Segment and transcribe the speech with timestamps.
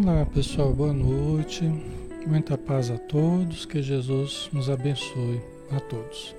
[0.00, 1.64] Olá pessoal, boa noite.
[2.24, 5.40] Muita paz a todos, que Jesus nos abençoe
[5.72, 6.36] a todos.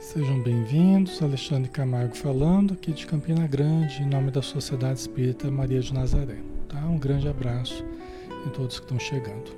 [0.00, 5.80] Sejam bem-vindos, Alexandre Camargo falando aqui de Campina Grande, em nome da Sociedade Espírita Maria
[5.80, 6.38] de Nazaré.
[6.70, 6.78] Tá?
[6.86, 7.84] Um grande abraço
[8.46, 9.50] em todos que estão chegando.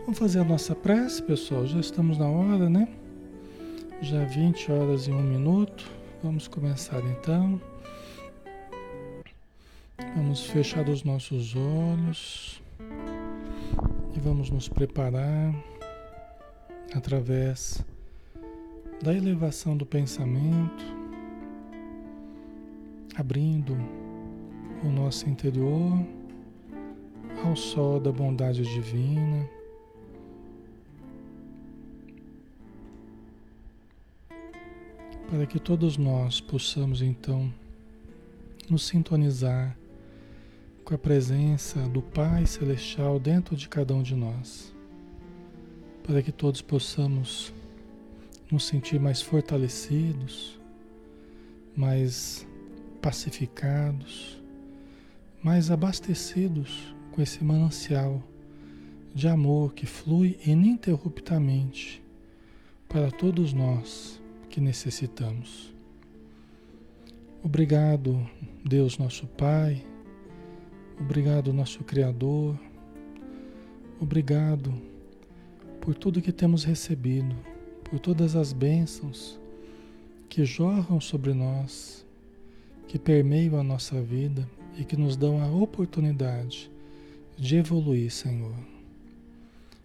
[0.00, 1.64] Vamos fazer a nossa prece, pessoal.
[1.64, 2.88] Já estamos na hora, né?
[4.02, 5.88] Já 20 horas e um minuto.
[6.24, 7.60] Vamos começar então.
[10.22, 12.62] Vamos fechar os nossos olhos
[14.14, 15.54] e vamos nos preparar
[16.94, 17.82] através
[19.02, 20.84] da elevação do pensamento,
[23.16, 23.74] abrindo
[24.84, 26.06] o nosso interior
[27.42, 29.48] ao sol da bondade divina.
[35.30, 37.50] Para que todos nós possamos então
[38.68, 39.79] nos sintonizar
[40.84, 44.74] com a presença do Pai Celestial dentro de cada um de nós,
[46.02, 47.52] para que todos possamos
[48.50, 50.58] nos sentir mais fortalecidos,
[51.76, 52.46] mais
[53.00, 54.42] pacificados,
[55.42, 58.22] mais abastecidos com esse manancial
[59.14, 62.02] de amor que flui ininterruptamente
[62.88, 65.72] para todos nós que necessitamos.
[67.42, 68.28] Obrigado,
[68.64, 69.89] Deus nosso Pai
[71.00, 72.60] Obrigado, nosso Criador.
[73.98, 74.70] Obrigado
[75.80, 77.34] por tudo que temos recebido,
[77.84, 79.40] por todas as bênçãos
[80.28, 82.06] que jorram sobre nós,
[82.86, 84.46] que permeiam a nossa vida
[84.78, 86.70] e que nos dão a oportunidade
[87.36, 88.54] de evoluir, Senhor.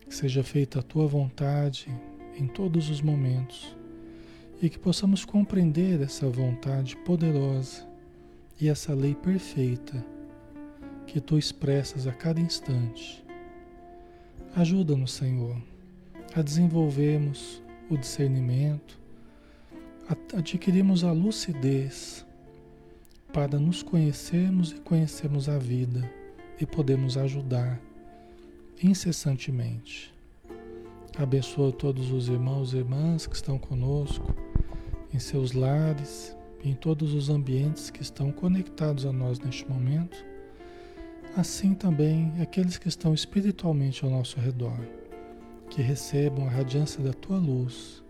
[0.07, 1.87] Que seja feita a tua vontade
[2.37, 3.75] em todos os momentos
[4.61, 7.87] e que possamos compreender essa vontade poderosa
[8.59, 10.14] e essa lei perfeita
[11.05, 13.23] que tu expressas a cada instante.
[14.55, 15.55] Ajuda-nos, Senhor,
[16.35, 18.99] a desenvolvermos o discernimento,
[20.07, 22.25] a adquirirmos a lucidez
[23.33, 26.09] para nos conhecermos e conhecermos a vida
[26.59, 27.79] e podemos ajudar
[28.81, 30.13] incessantemente.
[31.17, 34.35] Abençoa todos os irmãos e irmãs que estão conosco
[35.13, 40.34] em seus lares, em todos os ambientes que estão conectados a nós neste momento
[41.35, 44.79] assim também aqueles que estão espiritualmente ao nosso redor,
[45.69, 48.01] que recebam a radiância da tua luz,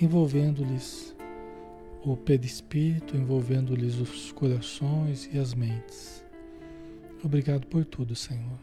[0.00, 1.14] envolvendo-lhes
[2.04, 6.24] o perispírito, envolvendo-lhes os corações e as mentes.
[7.22, 8.58] Obrigado por tudo, Senhor.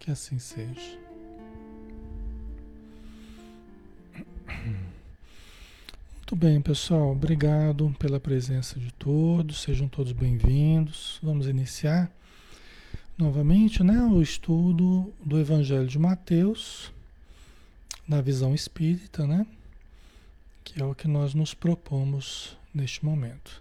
[0.00, 0.98] Que assim seja.
[6.16, 7.12] Muito bem, pessoal.
[7.12, 9.62] Obrigado pela presença de todos.
[9.62, 11.20] Sejam todos bem-vindos.
[11.22, 12.10] Vamos iniciar
[13.18, 16.92] novamente né, o estudo do Evangelho de Mateus,
[18.06, 19.44] na visão espírita, né?
[20.62, 23.60] Que é o que nós nos propomos neste momento.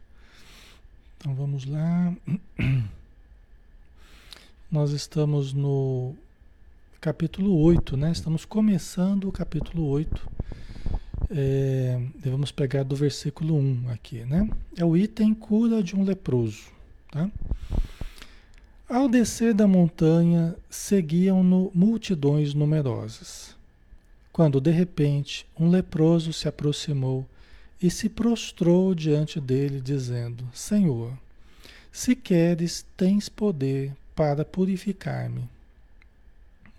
[1.18, 2.16] Então vamos lá.
[4.70, 6.14] Nós estamos no
[7.00, 8.12] capítulo 8, né?
[8.12, 10.30] Estamos começando o capítulo 8.
[11.30, 14.50] É, devemos pegar do versículo 1 aqui, né?
[14.76, 16.66] É o item cura de um leproso,
[17.10, 17.30] tá?
[18.90, 23.54] Ao descer da montanha, seguiam-no multidões numerosas.
[24.32, 27.28] Quando de repente um leproso se aproximou
[27.82, 31.12] e se prostrou diante dele, dizendo: Senhor,
[31.92, 35.44] se queres, tens poder para purificar-me.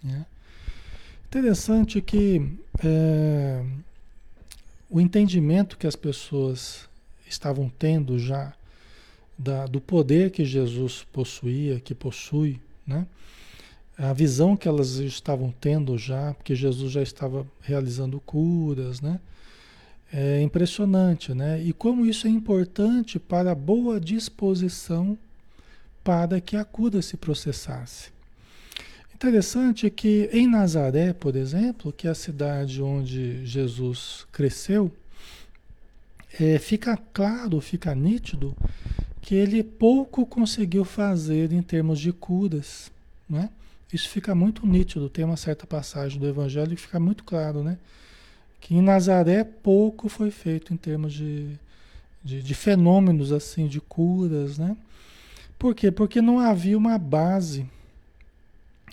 [0.06, 0.24] É.
[1.26, 2.40] Interessante que
[2.82, 3.62] é,
[4.88, 6.88] o entendimento que as pessoas
[7.26, 8.54] estavam tendo já
[9.38, 13.06] da, do poder que Jesus possuía, que possui, né?
[13.98, 19.18] a visão que elas estavam tendo já, porque Jesus já estava realizando curas, né?
[20.12, 21.60] É impressionante, né?
[21.60, 25.18] E como isso é importante para a boa disposição
[26.04, 28.10] para que a cura se processasse.
[29.12, 34.92] Interessante que em Nazaré, por exemplo, que é a cidade onde Jesus cresceu,
[36.40, 38.56] é, fica claro, fica nítido
[39.20, 42.90] que ele pouco conseguiu fazer em termos de curas,
[43.28, 43.50] né?
[43.92, 47.78] Isso fica muito nítido, tem uma certa passagem do Evangelho que fica muito claro, né?
[48.60, 51.58] Que em Nazaré pouco foi feito em termos de,
[52.22, 54.76] de, de fenômenos assim, de curas, né?
[55.58, 55.90] Por quê?
[55.90, 57.66] Porque não havia uma base,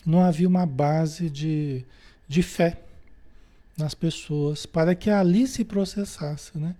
[0.05, 1.83] não havia uma base de,
[2.27, 2.79] de fé
[3.77, 6.75] nas pessoas para que ali se processasse, né?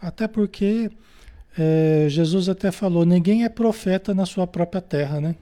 [0.00, 0.90] Até porque
[1.58, 5.34] é, Jesus até falou: ninguém é profeta na sua própria terra, né?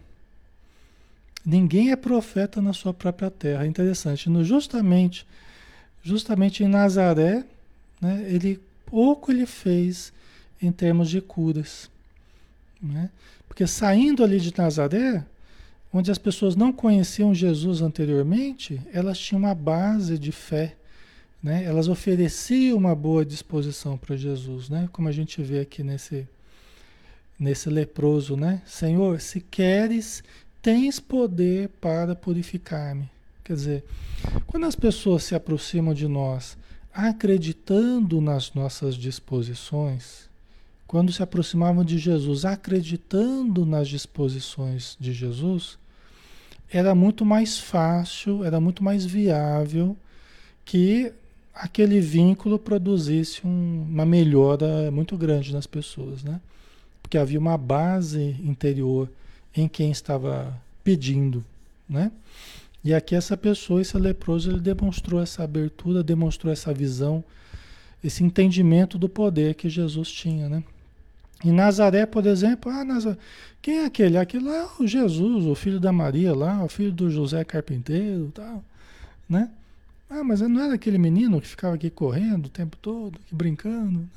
[1.45, 3.67] Ninguém é profeta na sua própria terra.
[3.67, 4.31] Interessante.
[4.31, 5.27] No, justamente,
[6.03, 7.45] justamente em Nazaré,
[8.01, 10.13] né, ele pouco ele fez
[10.63, 11.91] em termos de curas.
[12.81, 13.11] Né?
[13.47, 15.25] Porque saindo ali de Nazaré,
[15.93, 20.77] onde as pessoas não conheciam Jesus anteriormente, elas tinham uma base de fé.
[21.45, 21.63] Né?
[21.63, 24.89] Elas ofereciam uma boa disposição para Jesus, né?
[24.91, 26.27] como a gente vê aqui nesse,
[27.39, 28.63] nesse leproso, né?
[28.65, 30.25] Senhor, se queres,
[30.63, 33.11] tens poder para purificar-me.
[33.45, 33.85] Quer dizer,
[34.47, 36.57] quando as pessoas se aproximam de nós
[36.95, 40.31] acreditando nas nossas disposições,
[40.87, 45.77] quando se aproximavam de Jesus acreditando nas disposições de Jesus,
[46.71, 49.95] era muito mais fácil, era muito mais viável
[50.65, 51.13] que
[51.55, 56.41] aquele vínculo produzisse um, uma melhora muito grande nas pessoas, né?
[57.01, 59.09] Porque havia uma base interior
[59.55, 61.45] em quem estava pedindo,
[61.89, 62.11] né?
[62.83, 67.25] E aqui essa pessoa, esse leproso, ele demonstrou essa abertura, demonstrou essa visão,
[68.03, 70.63] esse entendimento do poder que Jesus tinha, né?
[71.43, 73.17] Em Nazaré, por exemplo, ah, Nazaré,
[73.63, 74.19] quem é aquele?
[74.19, 78.31] Aquele lá é o Jesus, o filho da Maria lá, o filho do José Carpinteiro,
[78.35, 78.63] tal,
[79.29, 79.51] né?
[80.17, 84.09] Ah, mas não era aquele menino que ficava aqui correndo o tempo todo, brincando.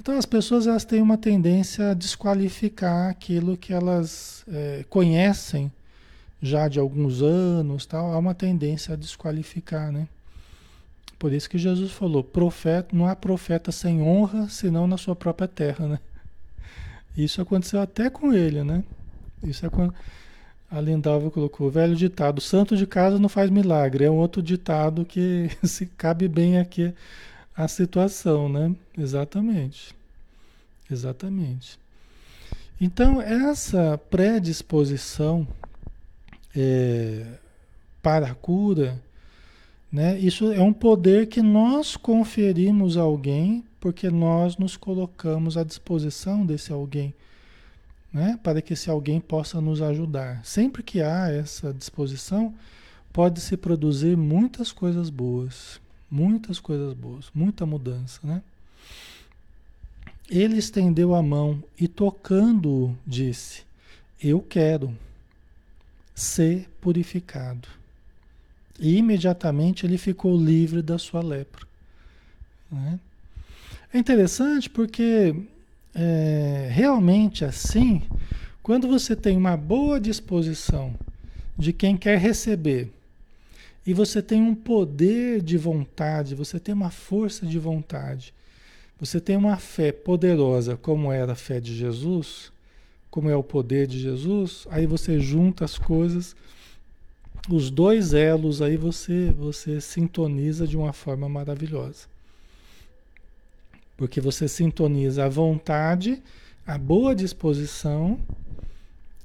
[0.00, 5.72] Então as pessoas elas têm uma tendência a desqualificar aquilo que elas é, conhecem
[6.40, 10.06] já de alguns anos, tal, há uma tendência a desqualificar, né?
[11.18, 15.48] Por isso que Jesus falou, profeta, não há profeta sem honra, senão na sua própria
[15.48, 15.98] terra, né?
[17.16, 18.84] Isso aconteceu até com ele, né?
[19.42, 19.92] Isso é quando
[20.70, 25.04] a Lindalva colocou, velho ditado, santo de casa não faz milagre, é um outro ditado
[25.04, 26.92] que se cabe bem aqui
[27.56, 28.74] a situação, né?
[28.96, 29.94] Exatamente.
[30.90, 31.78] Exatamente.
[32.80, 35.46] Então, essa predisposição
[36.54, 37.26] é,
[38.02, 39.00] para a cura,
[39.90, 40.18] né?
[40.18, 46.44] Isso é um poder que nós conferimos a alguém porque nós nos colocamos à disposição
[46.44, 47.14] desse alguém,
[48.12, 48.38] né?
[48.42, 50.44] Para que esse alguém possa nos ajudar.
[50.44, 52.54] Sempre que há essa disposição,
[53.12, 58.42] pode se produzir muitas coisas boas, muitas coisas boas, muita mudança, né?
[60.30, 63.62] Ele estendeu a mão e tocando-o disse:
[64.22, 64.94] Eu quero
[66.14, 67.68] ser purificado.
[68.78, 71.66] E imediatamente ele ficou livre da sua lepra.
[72.70, 73.00] Né?
[73.92, 75.34] É interessante porque
[75.94, 78.02] é, realmente assim,
[78.62, 80.94] quando você tem uma boa disposição
[81.56, 82.92] de quem quer receber,
[83.86, 88.34] e você tem um poder de vontade, você tem uma força de vontade,
[89.00, 92.52] você tem uma fé poderosa, como era a fé de Jesus,
[93.10, 96.36] como é o poder de Jesus, aí você junta as coisas,
[97.48, 102.06] os dois elos, aí você, você sintoniza de uma forma maravilhosa.
[103.98, 106.22] Porque você sintoniza a vontade,
[106.64, 108.18] a boa disposição,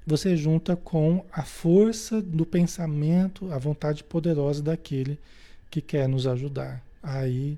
[0.06, 5.20] você junta com a força do pensamento, a vontade poderosa daquele
[5.70, 6.84] que quer nos ajudar.
[7.04, 7.58] Aí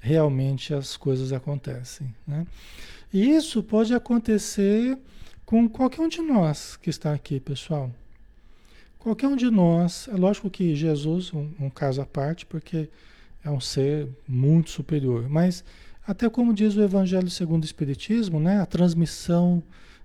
[0.00, 2.12] realmente as coisas acontecem.
[2.26, 2.44] Né?
[3.12, 4.98] E isso pode acontecer
[5.46, 7.88] com qualquer um de nós que está aqui, pessoal.
[8.98, 12.88] Qualquer um de nós, é lógico que Jesus, um, um caso à parte, porque
[13.44, 15.64] é um ser muito superior, mas
[16.08, 19.62] até como diz o Evangelho segundo o Espiritismo, né, a transmissão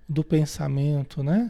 [0.07, 1.49] do pensamento, né,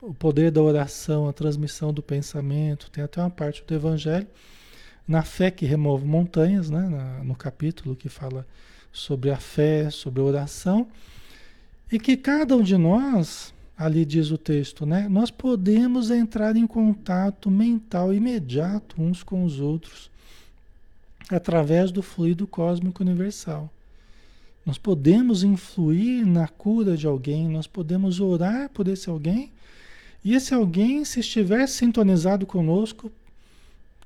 [0.00, 4.26] o poder da oração, a transmissão do pensamento, tem até uma parte do Evangelho
[5.06, 8.46] na fé que remove montanhas, né, na, no capítulo que fala
[8.90, 10.88] sobre a fé, sobre a oração.
[11.92, 15.06] E que cada um de nós, ali diz o texto, né?
[15.06, 20.10] Nós podemos entrar em contato mental imediato uns com os outros
[21.30, 23.70] através do fluido cósmico universal.
[24.64, 29.52] Nós podemos influir na cura de alguém, nós podemos orar por esse alguém,
[30.24, 33.10] e esse alguém, se estiver sintonizado conosco,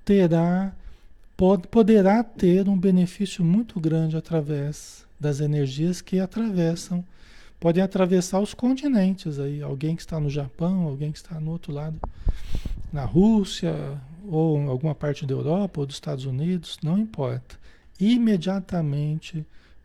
[0.05, 0.75] terá
[1.71, 7.03] poderá ter um benefício muito grande através das energias que atravessam
[7.61, 9.63] podem atravessar os continentes aí.
[9.63, 12.01] Alguém que está no Japão, alguém que está no outro lado,
[12.91, 17.59] na Rússia, ou em alguma parte da Europa ou dos Estados Unidos, não importa.
[17.99, 19.45] Imediatamente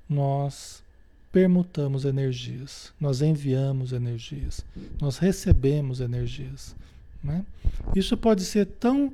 [0.10, 0.84] nós
[1.32, 4.64] permutamos energias, nós enviamos energias,
[5.02, 6.76] nós recebemos energias.
[7.24, 7.46] Né?
[7.96, 9.12] Isso pode ser tão.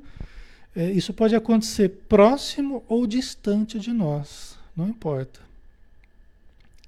[0.74, 5.40] É, isso pode acontecer próximo ou distante de nós, não importa.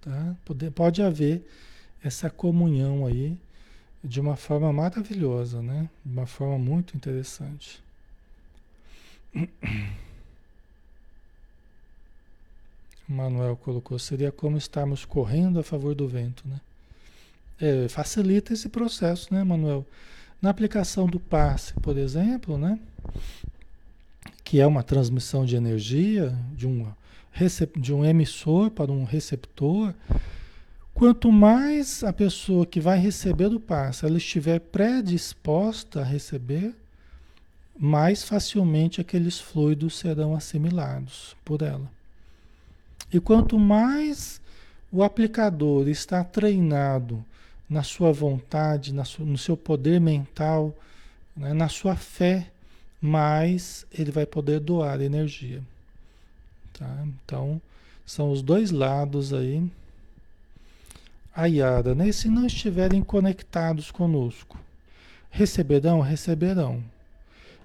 [0.01, 0.37] Tá?
[0.45, 1.45] Pode, pode haver
[2.03, 3.37] essa comunhão aí
[4.05, 5.89] de uma forma maravilhosa, né?
[6.05, 7.83] De uma forma muito interessante.
[13.09, 16.61] Manuel colocou, seria como estarmos correndo a favor do vento, né?
[17.61, 19.87] É, facilita esse processo, né, Manuel?
[20.41, 22.79] Na aplicação do passe, por exemplo, né?
[24.43, 26.87] Que é uma transmissão de energia de um,
[27.77, 29.95] de um emissor para um receptor,
[30.95, 36.73] Quanto mais a pessoa que vai receber do passe ela estiver predisposta a receber,
[37.79, 41.91] mais facilmente aqueles fluidos serão assimilados por ela.
[43.13, 44.41] E quanto mais
[44.91, 47.25] o aplicador está treinado
[47.69, 50.75] na sua vontade, na sua, no seu poder mental,
[51.37, 52.51] né, na sua fé,
[53.01, 55.63] mais ele vai poder doar energia.
[56.73, 57.05] Tá?
[57.07, 57.61] Então,
[58.07, 59.69] são os dois lados aí
[61.35, 62.13] a Yara, né?
[62.13, 64.59] Se não estiverem conectados conosco,
[65.31, 66.83] receberão, receberão.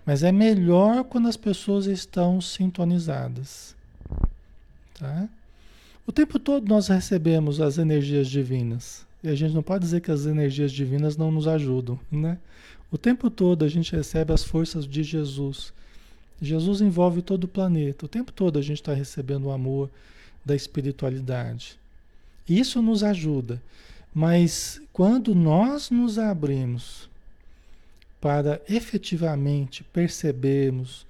[0.05, 3.75] Mas é melhor quando as pessoas estão sintonizadas.
[4.97, 5.29] Tá?
[6.05, 9.05] O tempo todo nós recebemos as energias divinas.
[9.23, 12.37] E a gente não pode dizer que as energias divinas não nos ajudam, né?
[12.91, 15.71] O tempo todo a gente recebe as forças de Jesus.
[16.41, 18.05] Jesus envolve todo o planeta.
[18.05, 19.89] O tempo todo a gente está recebendo o amor
[20.43, 21.77] da espiritualidade.
[22.47, 23.61] Isso nos ajuda.
[24.13, 27.07] Mas quando nós nos abrimos
[28.19, 31.05] para efetivamente percebermos,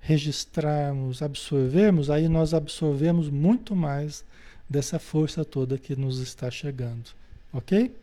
[0.00, 4.24] registrarmos, absorvermos, aí nós absorvemos muito mais
[4.68, 7.10] dessa força toda que nos está chegando.
[7.52, 7.94] Ok?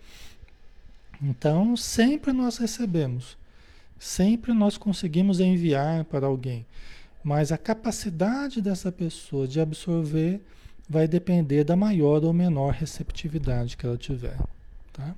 [1.22, 3.38] Então, sempre nós recebemos,
[3.98, 6.66] sempre nós conseguimos enviar para alguém,
[7.24, 10.40] mas a capacidade dessa pessoa de absorver
[10.88, 14.38] vai depender da maior ou menor receptividade que ela tiver,
[14.94, 15.16] tá?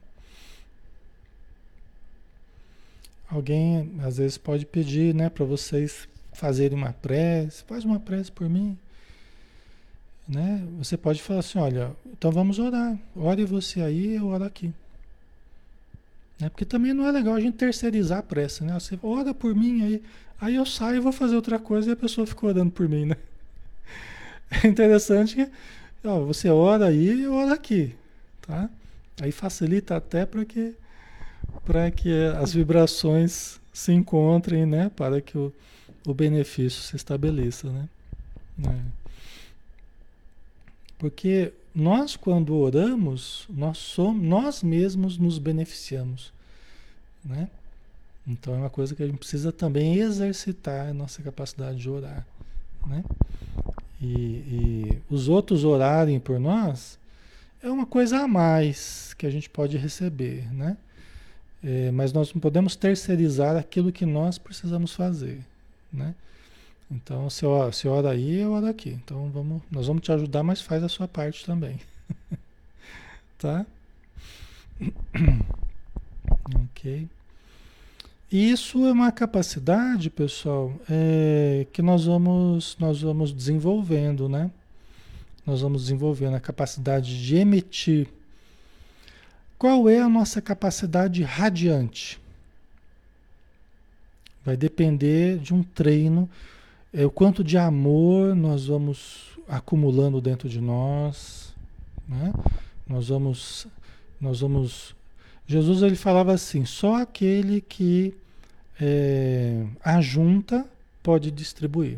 [3.30, 8.50] Alguém às vezes pode pedir, né, para vocês fazerem uma prece, faz uma prece por
[8.50, 8.78] mim,
[10.28, 10.64] né?
[10.78, 14.74] Você pode falar assim, olha, então vamos orar, ore você aí, eu oro aqui.
[16.40, 16.50] Né?
[16.50, 18.74] Porque também não é legal a gente terceirizar a prece, né?
[18.80, 20.04] Você ora por mim aí,
[20.40, 23.06] aí eu saio e vou fazer outra coisa e a pessoa fica orando por mim,
[23.06, 23.16] né?
[24.64, 25.48] É interessante que
[26.04, 27.96] ó, você ora aí e ora aqui,
[28.42, 28.68] tá?
[29.22, 30.74] Aí facilita até para que
[31.66, 34.92] para que as vibrações se encontrem, né?
[34.96, 35.54] Para que o,
[36.06, 37.90] o benefício se estabeleça, né?
[38.66, 39.00] É.
[40.98, 46.34] Porque nós quando oramos, nós somos, nós mesmos nos beneficiamos,
[47.24, 47.50] né?
[48.28, 52.26] Então é uma coisa que a gente precisa também exercitar a nossa capacidade de orar,
[52.86, 53.04] né?
[54.02, 56.98] e, e os outros orarem por nós,
[57.62, 60.78] é uma coisa a mais que a gente pode receber, né?
[61.64, 65.40] É, mas nós não podemos terceirizar aquilo que nós precisamos fazer,
[65.92, 66.16] né?
[66.90, 68.90] Então, se ora, se ora aí, eu oro aqui.
[68.90, 71.80] Então, vamos, nós vamos te ajudar, mas faz a sua parte também.
[73.38, 73.66] tá?
[76.56, 77.08] ok.
[78.32, 84.52] Isso é uma capacidade, pessoal, é, que nós vamos, nós vamos desenvolvendo, né?
[85.46, 88.08] Nós vamos desenvolvendo a capacidade de emitir.
[89.60, 92.20] Qual é a nossa capacidade radiante?
[94.44, 96.28] Vai depender de um treino,
[96.94, 101.54] é, o quanto de amor nós vamos acumulando dentro de nós,
[102.08, 102.34] né?
[102.88, 103.68] Nós vamos,
[104.20, 104.96] nós vamos
[105.50, 108.14] Jesus ele falava assim: só aquele que
[108.80, 110.64] é, ajunta
[111.02, 111.98] pode distribuir.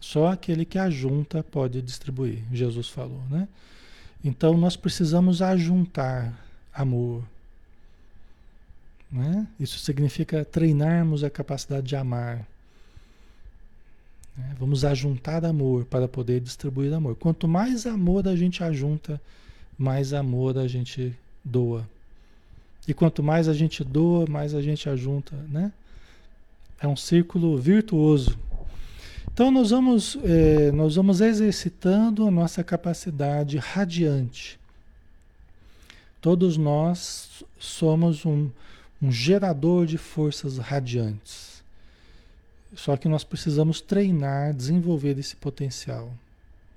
[0.00, 3.48] Só aquele que ajunta pode distribuir, Jesus falou, né?
[4.24, 6.32] Então nós precisamos ajuntar
[6.72, 7.22] amor.
[9.12, 9.46] Né?
[9.60, 12.38] Isso significa treinarmos a capacidade de amar.
[14.36, 14.56] Né?
[14.58, 17.14] Vamos ajuntar amor para poder distribuir amor.
[17.16, 19.20] Quanto mais amor a gente ajunta,
[19.78, 21.14] mais amor a gente
[21.44, 21.86] doa.
[22.88, 25.72] E quanto mais a gente doa, mais a gente ajunta, né?
[26.80, 28.38] É um círculo virtuoso.
[29.34, 34.60] Então nós vamos, é, nós vamos exercitando a nossa capacidade radiante.
[36.20, 38.48] Todos nós somos um,
[39.02, 41.64] um gerador de forças radiantes.
[42.76, 46.12] Só que nós precisamos treinar, desenvolver esse potencial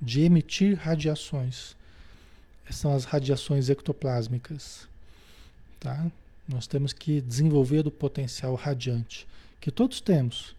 [0.02, 1.76] de emitir radiações
[2.72, 4.88] são as radiações ectoplásmicas.
[5.80, 6.08] Tá?
[6.50, 9.28] Nós temos que desenvolver o potencial radiante,
[9.62, 10.57] que todos temos.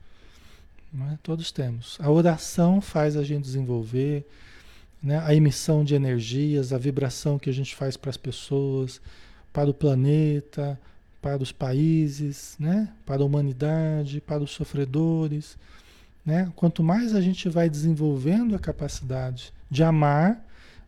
[0.93, 1.19] Né?
[1.23, 1.99] Todos temos.
[2.01, 4.27] A oração faz a gente desenvolver
[5.03, 5.21] né?
[5.25, 9.01] a emissão de energias, a vibração que a gente faz para as pessoas,
[9.53, 10.79] para o planeta,
[11.21, 12.93] para os países, né?
[13.05, 15.57] para a humanidade, para os sofredores.
[16.25, 16.53] Né?
[16.57, 20.45] Quanto mais a gente vai desenvolvendo a capacidade de amar,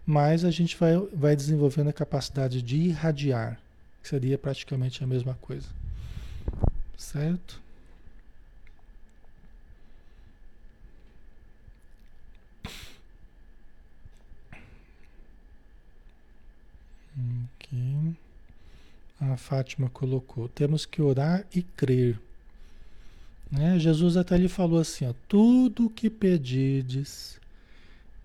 [0.06, 3.60] mais a gente vai, vai desenvolvendo a capacidade de irradiar,
[4.02, 5.68] que seria praticamente a mesma coisa.
[6.96, 7.60] Certo?
[17.54, 18.14] Aqui.
[19.20, 22.18] A Fátima colocou: temos que orar e crer.
[23.50, 23.78] Né?
[23.78, 27.38] Jesus até lhe falou assim: ó, tudo que pedirdes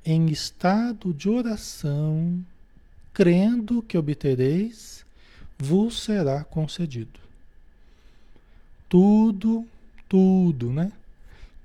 [0.06, 2.46] em estado de oração,
[3.12, 5.04] crendo que obtereis,
[5.58, 7.20] vos será concedido.
[8.88, 9.66] Tudo,
[10.08, 10.92] tudo, né?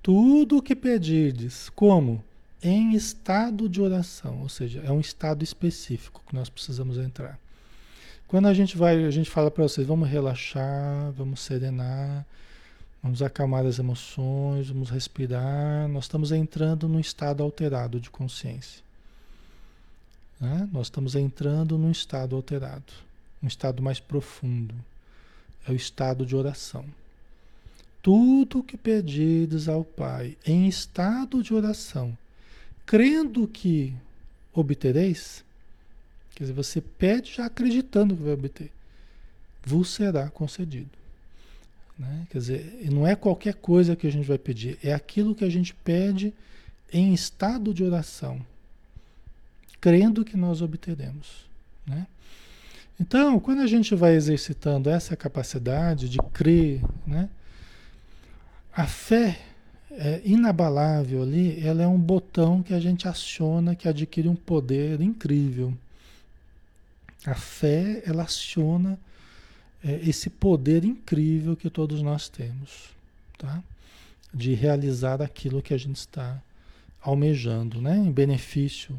[0.03, 2.25] Tudo que pedirdes, como?
[2.63, 7.39] Em estado de oração, ou seja, é um estado específico que nós precisamos entrar.
[8.29, 12.25] Quando a gente vai, a gente fala para vocês, vamos relaxar, vamos serenar,
[13.03, 15.89] vamos acalmar as emoções, vamos respirar.
[15.89, 18.83] Nós estamos entrando num estado alterado de consciência.
[20.39, 20.69] Né?
[20.73, 22.93] Nós estamos entrando num estado alterado,
[23.43, 24.75] um estado mais profundo.
[25.67, 26.85] É o estado de oração.
[28.03, 32.17] Tudo que pedides ao Pai em estado de oração,
[32.87, 33.95] crendo que
[34.53, 35.45] obtereis,
[36.41, 38.73] Quer dizer, você pede já acreditando que vai obter.
[39.63, 40.89] Vos será concedido.
[41.99, 42.27] Né?
[42.31, 45.51] Quer dizer, não é qualquer coisa que a gente vai pedir, é aquilo que a
[45.51, 46.33] gente pede
[46.91, 48.41] em estado de oração,
[49.83, 51.45] crendo que nós obteremos.
[51.87, 52.07] Né?
[52.99, 57.29] Então, quando a gente vai exercitando essa capacidade de crer, né?
[58.73, 59.39] a fé
[59.91, 65.01] é inabalável ali, ela é um botão que a gente aciona que adquire um poder
[65.01, 65.75] incrível.
[67.27, 68.99] A fé, ela aciona
[69.83, 72.91] é, esse poder incrível que todos nós temos,
[73.37, 73.63] tá?
[74.33, 76.41] De realizar aquilo que a gente está
[77.03, 77.97] almejando, né?
[77.97, 78.99] Em benefício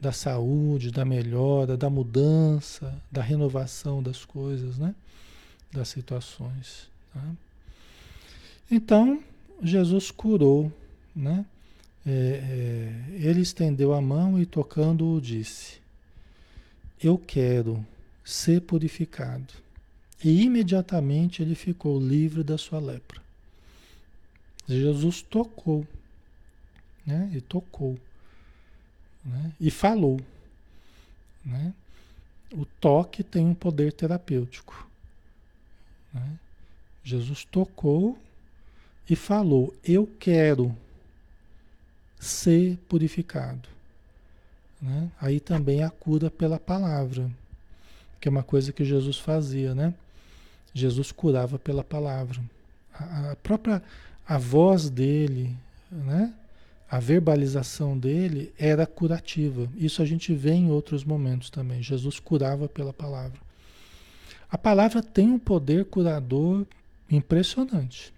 [0.00, 4.94] da saúde, da melhora, da mudança, da renovação das coisas, né?
[5.70, 7.22] Das situações, tá?
[8.70, 9.22] Então,
[9.62, 10.72] Jesus curou,
[11.14, 11.44] né?
[12.06, 15.80] É, é, ele estendeu a mão e tocando-o disse:
[17.02, 17.84] eu quero
[18.24, 19.54] ser purificado.
[20.22, 23.22] E imediatamente ele ficou livre da sua lepra.
[24.68, 25.86] Jesus tocou,
[27.06, 27.30] né?
[27.32, 27.98] E tocou,
[29.24, 29.52] né?
[29.58, 30.20] E falou,
[31.44, 31.72] né?
[32.52, 34.88] O toque tem um poder terapêutico.
[36.12, 36.38] Né?
[37.02, 38.18] Jesus tocou
[39.10, 40.74] e falou: Eu quero
[42.18, 43.68] ser purificado.
[44.80, 45.10] Né?
[45.20, 47.28] Aí também a cura pela palavra,
[48.20, 49.92] que é uma coisa que Jesus fazia, né?
[50.72, 52.40] Jesus curava pela palavra.
[52.94, 53.82] A, a própria
[54.26, 55.56] a voz dele,
[55.90, 56.32] né?
[56.88, 59.68] A verbalização dele era curativa.
[59.76, 61.82] Isso a gente vê em outros momentos também.
[61.82, 63.40] Jesus curava pela palavra.
[64.50, 66.66] A palavra tem um poder curador
[67.08, 68.12] impressionante.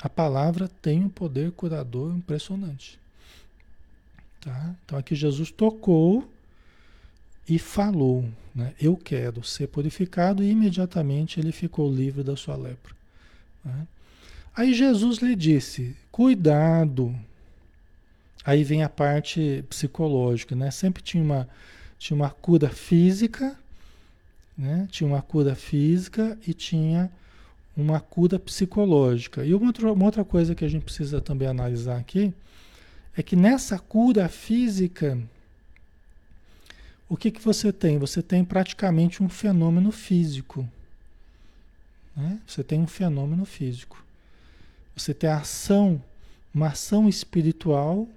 [0.00, 2.98] A palavra tem um poder curador impressionante.
[4.40, 4.74] Tá?
[4.84, 6.30] Então aqui Jesus tocou
[7.48, 8.74] e falou, né?
[8.80, 12.94] eu quero ser purificado, e imediatamente ele ficou livre da sua lepra.
[13.64, 13.86] Né?
[14.58, 17.14] Aí Jesus lhe disse: cuidado.
[18.44, 20.70] Aí vem a parte psicológica, né?
[20.70, 21.48] Sempre tinha uma,
[21.98, 23.56] tinha uma cura física,
[24.56, 24.88] né?
[24.90, 27.10] Tinha uma cura física e tinha
[27.78, 29.44] uma cura psicológica.
[29.44, 32.34] E uma outra, uma outra coisa que a gente precisa também analisar aqui
[33.16, 35.16] é que nessa cura física,
[37.08, 37.96] o que, que você tem?
[37.98, 40.68] Você tem praticamente um fenômeno físico.
[42.16, 42.40] Né?
[42.44, 44.04] Você tem um fenômeno físico.
[44.96, 46.02] Você tem a ação,
[46.52, 48.08] uma ação espiritual,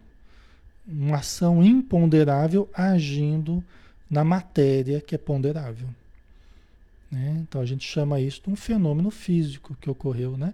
[0.87, 3.63] uma ação imponderável agindo
[4.09, 5.87] na matéria que é ponderável.
[7.11, 7.39] Né?
[7.41, 10.53] Então a gente chama isso de um fenômeno físico que ocorreu, né?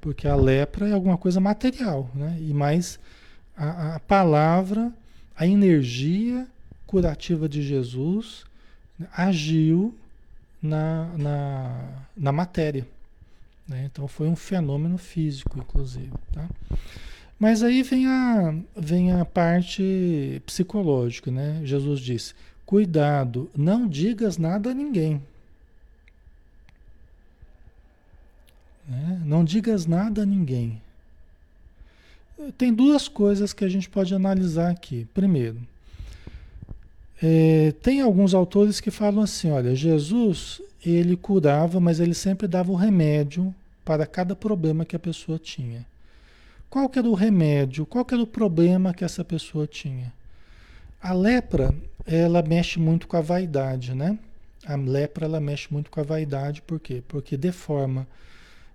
[0.00, 2.36] Porque a lepra é alguma coisa material, né?
[2.40, 3.00] E mais
[3.56, 4.92] a, a palavra,
[5.34, 6.46] a energia
[6.86, 8.44] curativa de Jesus
[8.98, 9.94] né, agiu
[10.62, 12.86] na, na, na matéria.
[13.66, 13.88] Né?
[13.90, 16.12] Então foi um fenômeno físico, inclusive.
[16.32, 16.48] Tá?
[17.38, 21.60] Mas aí vem a, vem a parte psicológica, né?
[21.64, 22.34] Jesus disse:
[22.66, 25.22] cuidado, não digas nada a ninguém.
[28.88, 29.20] Né?
[29.24, 30.80] Não digas nada a ninguém.
[32.56, 35.06] Tem duas coisas que a gente pode analisar aqui.
[35.12, 35.60] Primeiro,
[37.20, 42.70] É, tem alguns autores que falam assim, olha, Jesus ele curava, mas ele sempre dava
[42.70, 43.52] o remédio
[43.84, 45.84] para cada problema que a pessoa tinha.
[46.70, 47.84] Qual que era o remédio?
[47.84, 50.12] Qual que era o problema que essa pessoa tinha?
[51.02, 51.74] A lepra,
[52.06, 54.16] ela mexe muito com a vaidade, né?
[54.64, 57.02] A lepra, ela mexe muito com a vaidade, por quê?
[57.08, 58.06] Porque deforma,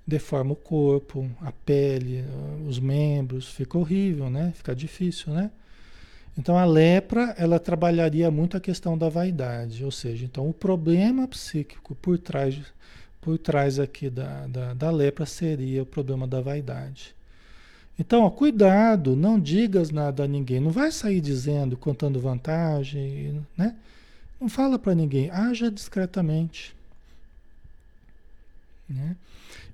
[0.06, 2.26] deforma o corpo, a pele,
[2.68, 4.52] os membros, fica horrível, né?
[4.56, 5.50] Fica difícil, né?
[6.38, 11.28] Então a lepra, ela trabalharia muito a questão da vaidade, ou seja, então o problema
[11.28, 12.60] psíquico por trás,
[13.22, 17.16] por trás aqui da, da, da lepra seria o problema da vaidade.
[17.98, 23.76] Então, ó, cuidado, não digas nada a ninguém, não vai sair dizendo, contando vantagem, né?
[24.42, 26.76] Não fala para ninguém, haja discretamente.
[28.90, 29.16] Né?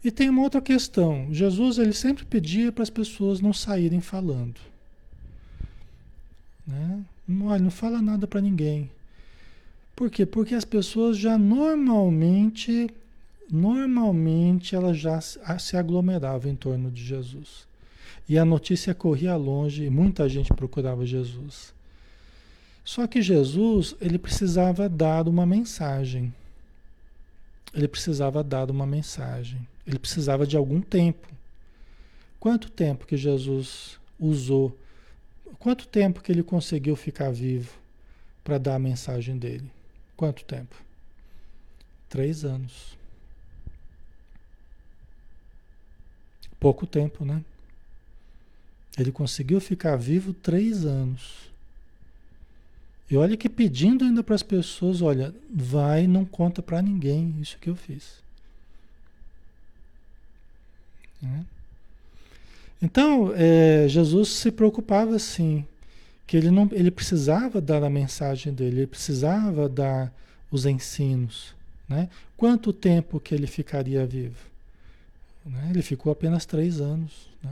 [0.04, 1.28] E tem uma outra questão.
[1.32, 4.60] Jesus ele sempre pedia para as pessoas não saírem falando.
[6.66, 7.04] Né?
[7.44, 8.90] Olha, não fala nada para ninguém.
[9.96, 10.26] Por quê?
[10.26, 12.90] Porque as pessoas já normalmente,
[13.52, 17.68] normalmente elas já se aglomeravam em torno de Jesus.
[18.28, 21.74] E a notícia corria longe e muita gente procurava Jesus.
[22.86, 26.34] Só que Jesus, ele precisava dar uma mensagem.
[27.74, 29.68] Ele precisava dar uma mensagem.
[29.90, 31.28] Ele precisava de algum tempo.
[32.40, 34.78] Quanto tempo que Jesus usou
[35.60, 37.78] Quanto tempo que ele conseguiu ficar vivo
[38.46, 39.70] para dar a mensagem dele?
[40.16, 40.74] Quanto tempo?
[42.08, 42.98] Três anos.
[46.60, 47.44] Pouco tempo, né?
[48.98, 51.50] Ele conseguiu ficar vivo três anos.
[53.12, 57.58] E olha que pedindo ainda para as pessoas, olha, vai, não conta para ninguém isso
[57.60, 58.24] que eu fiz.
[61.22, 61.46] Né?
[62.82, 65.66] Então, é, Jesus se preocupava assim,
[66.26, 70.14] que ele, não, ele precisava dar a mensagem dele, ele precisava dar
[70.52, 71.54] os ensinos.
[71.88, 72.10] Né?
[72.38, 74.38] Quanto tempo que ele ficaria vivo?
[75.46, 75.68] Né?
[75.72, 77.28] Ele ficou apenas três anos.
[77.44, 77.52] Né?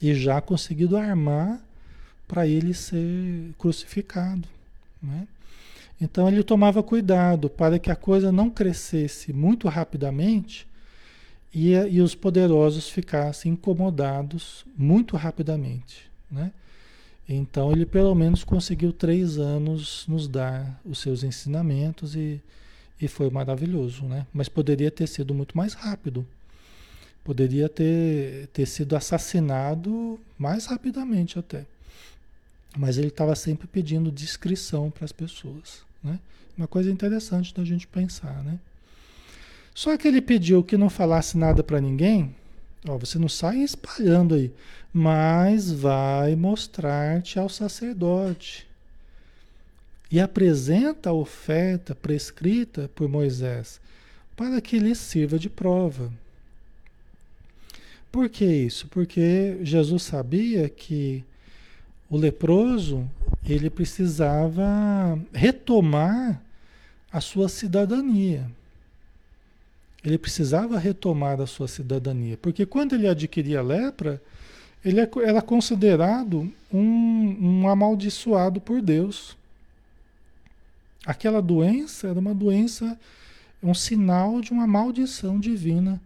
[0.00, 1.60] E já conseguido armar
[2.26, 4.48] para ele ser crucificado.
[5.02, 5.28] Né?
[6.00, 10.66] Então ele tomava cuidado para que a coisa não crescesse muito rapidamente
[11.54, 16.10] e, e os poderosos ficassem incomodados muito rapidamente.
[16.30, 16.50] Né?
[17.28, 22.40] Então ele pelo menos conseguiu três anos nos dar os seus ensinamentos e,
[23.00, 24.26] e foi maravilhoso, né?
[24.32, 26.26] Mas poderia ter sido muito mais rápido.
[27.24, 31.64] Poderia ter, ter sido assassinado mais rapidamente até.
[32.76, 36.18] Mas ele estava sempre pedindo discrição para as pessoas, né?
[36.56, 38.58] Uma coisa interessante da gente pensar, né?
[39.74, 42.34] Só que ele pediu que não falasse nada para ninguém.
[42.86, 44.52] Ó, você não sai espalhando aí,
[44.92, 48.66] mas vai mostrar-te ao sacerdote.
[50.10, 53.80] E apresenta a oferta prescrita por Moisés,
[54.36, 56.12] para que lhe sirva de prova.
[58.10, 58.88] Por que isso?
[58.88, 61.24] Porque Jesus sabia que
[62.10, 63.08] o leproso
[63.42, 66.42] ele precisava retomar
[67.10, 68.50] a sua cidadania
[70.04, 74.20] ele precisava retomar a sua cidadania, porque quando ele adquiria a lepra,
[74.84, 79.36] ele é era considerado um, um amaldiçoado por Deus.
[81.06, 82.98] Aquela doença era uma doença,
[83.62, 86.00] um sinal de uma maldição divina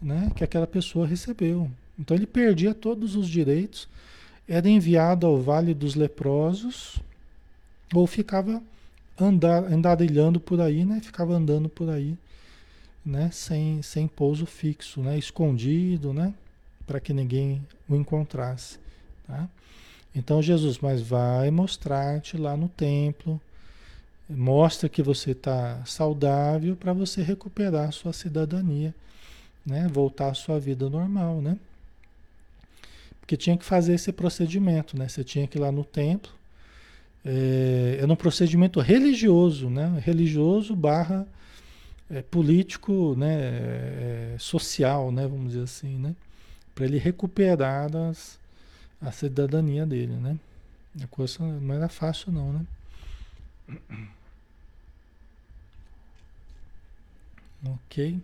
[0.00, 1.70] né, que aquela pessoa recebeu.
[1.98, 3.88] Então ele perdia todos os direitos,
[4.46, 6.98] era enviado ao Vale dos Leprosos,
[7.94, 8.62] ou ficava
[9.18, 12.16] andar, andarilhando por aí, né, ficava andando por aí
[13.08, 16.34] né, sem, sem pouso fixo, né, escondido, né,
[16.86, 18.78] para que ninguém o encontrasse.
[19.26, 19.48] Tá?
[20.14, 23.40] Então Jesus, mas vai mostrar-te lá no templo,
[24.28, 28.94] mostra que você está saudável para você recuperar a sua cidadania,
[29.64, 31.58] né, voltar à sua vida normal, né?
[33.20, 35.06] Porque tinha que fazer esse procedimento, né?
[35.06, 36.32] Você tinha que ir lá no templo,
[37.24, 40.00] é, era um procedimento religioso, né?
[40.02, 41.26] Religioso barra
[42.10, 46.14] é, político, né, é, social, né, vamos dizer assim, né,
[46.74, 48.38] para ele recuperar as,
[49.00, 50.38] a cidadania dele, né.
[51.02, 52.66] A coisa não era fácil não, né.
[57.64, 58.20] Ok.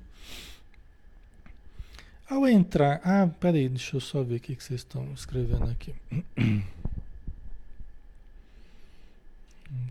[2.29, 5.95] Ao entrar, ah, peraí, deixa eu só ver o que vocês estão escrevendo aqui.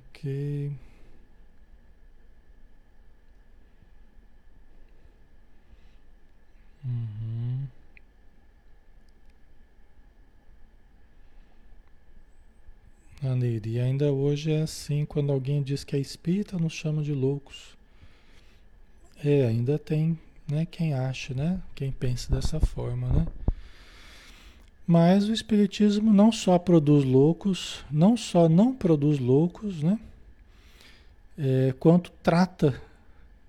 [0.10, 0.72] ok.
[6.86, 7.68] Uhum.
[13.66, 17.78] E ainda hoje é assim, quando alguém diz que é espírita, nos chama de loucos.
[19.24, 20.20] É, ainda tem
[20.50, 21.62] né, quem acha, né?
[21.74, 23.28] Quem pensa dessa forma, né?
[24.86, 29.98] Mas o Espiritismo não só produz loucos, não só não produz loucos, né?
[31.38, 32.80] É, quanto trata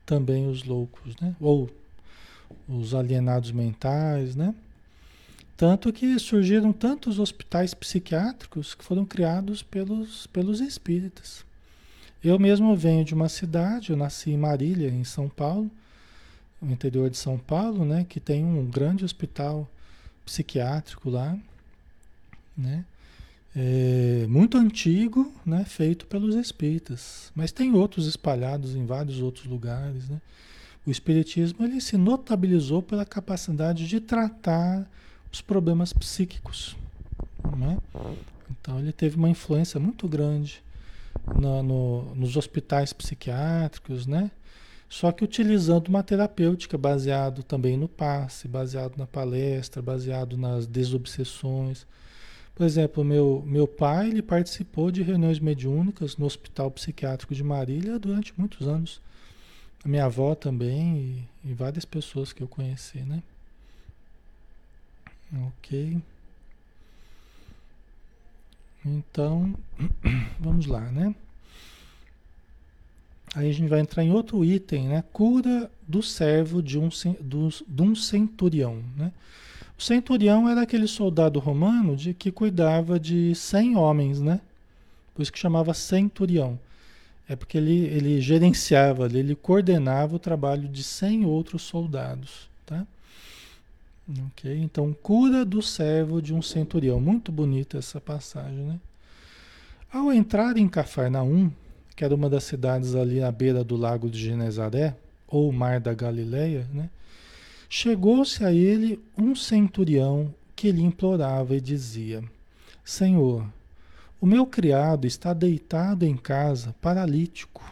[0.07, 1.35] também os loucos, né?
[1.41, 1.69] Ou
[2.69, 4.55] os alienados mentais, né?
[5.57, 11.45] Tanto que surgiram tantos hospitais psiquiátricos que foram criados pelos, pelos espíritas.
[12.23, 15.71] Eu mesmo venho de uma cidade, eu nasci em Marília, em São Paulo,
[16.61, 19.69] no interior de São Paulo, né, que tem um grande hospital
[20.25, 21.37] psiquiátrico lá,
[22.57, 22.85] né?
[23.57, 30.09] É, muito antigo, né, feito pelos espíritas, mas tem outros espalhados em vários outros lugares,
[30.09, 30.21] né?
[30.87, 34.89] O espiritismo ele se notabilizou pela capacidade de tratar
[35.33, 36.77] os problemas psíquicos,
[37.57, 37.79] né?
[38.51, 40.63] Então ele teve uma influência muito grande
[41.41, 44.31] na, no, nos hospitais psiquiátricos, né?
[44.89, 51.87] Só que utilizando uma terapêutica baseado também no passe, baseado na palestra, baseado nas desobsessões.
[52.55, 57.99] Por exemplo, meu, meu pai ele participou de reuniões mediúnicas no Hospital Psiquiátrico de Marília
[57.99, 59.01] durante muitos anos.
[59.85, 60.97] A minha avó também
[61.45, 63.23] e, e várias pessoas que eu conheci, né?
[65.47, 66.01] Ok.
[68.85, 69.55] Então,
[70.41, 71.15] vamos lá, né?
[73.35, 75.05] Aí a gente vai entrar em outro item, né?
[75.13, 76.89] Cura do servo de um,
[77.21, 79.13] do, de um centurião, né?
[79.77, 84.41] O centurião era aquele soldado romano de que cuidava de 100 homens, né?
[85.15, 86.59] Por isso que chamava centurião.
[87.29, 92.87] É porque ele, ele gerenciava, ele coordenava o trabalho de 100 outros soldados, tá?
[94.27, 94.55] Ok?
[94.59, 97.01] Então, cura do servo de um centurião.
[97.01, 98.79] Muito bonita essa passagem, né?
[99.91, 101.51] Ao entrar em Cafarnaum,
[101.97, 104.95] que era uma das cidades ali à beira do lago de Genezaré,
[105.27, 106.91] ou Mar da Galileia, né?
[107.69, 112.23] Chegou-se a ele um centurião que lhe implorava e dizia:
[112.85, 113.47] Senhor,
[114.25, 117.63] o meu criado está deitado em casa, paralítico,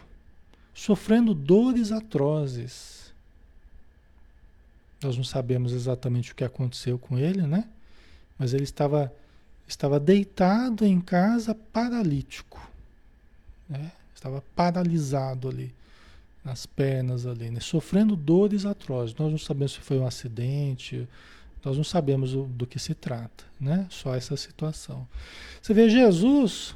[0.71, 3.11] sofrendo dores atrozes.
[5.01, 7.67] Nós não sabemos exatamente o que aconteceu com ele, né?
[8.37, 9.11] Mas ele estava,
[9.67, 12.61] estava deitado em casa, paralítico.
[13.67, 13.91] Né?
[14.13, 15.73] estava paralisado ali,
[16.45, 17.61] nas pernas ali, né?
[17.61, 19.15] sofrendo dores atrozes.
[19.15, 21.09] Nós não sabemos se foi um acidente,
[21.63, 23.87] nós não sabemos do, do que se trata, né?
[23.89, 25.07] Só essa situação.
[25.61, 26.75] Você vê Jesus,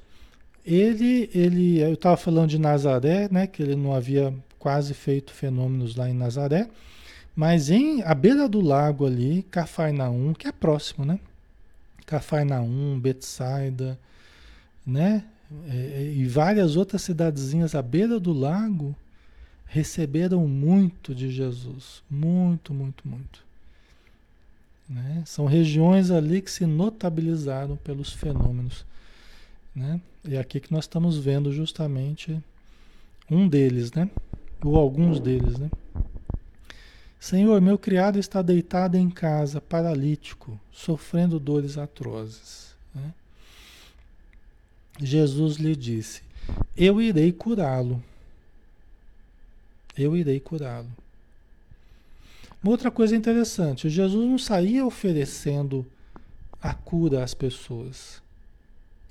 [0.66, 3.48] ele, ele, eu estava falando de Nazaré, né?
[3.48, 6.70] Que ele não havia quase feito fenômenos lá em Nazaré,
[7.36, 11.20] mas em à beira do lago ali, Cafarnaum, que é próximo, né?
[12.06, 14.00] Cafarnaum, Betsaida,
[14.86, 15.24] né?
[15.70, 18.96] É, é, e várias outras cidadezinhas à beira do lago
[19.66, 22.04] receberam muito de Jesus.
[22.10, 23.47] Muito, muito, muito.
[24.90, 25.24] Né?
[25.26, 28.86] São regiões ali que se notabilizaram pelos fenômenos.
[29.76, 30.00] Né?
[30.26, 32.42] E é aqui que nós estamos vendo justamente
[33.30, 34.10] um deles, né?
[34.64, 35.70] Ou alguns deles, né?
[37.20, 42.76] Senhor, meu criado está deitado em casa, paralítico, sofrendo dores atrozes.
[42.94, 43.14] Né?
[45.00, 46.22] Jesus lhe disse:
[46.76, 48.02] Eu irei curá-lo.
[49.98, 50.90] Eu irei curá-lo.
[52.62, 55.86] Uma outra coisa interessante: Jesus não saía oferecendo
[56.62, 58.22] a cura às pessoas.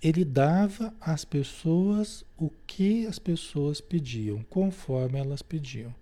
[0.03, 5.95] Ele dava às pessoas o que as pessoas pediam, conforme elas pediam.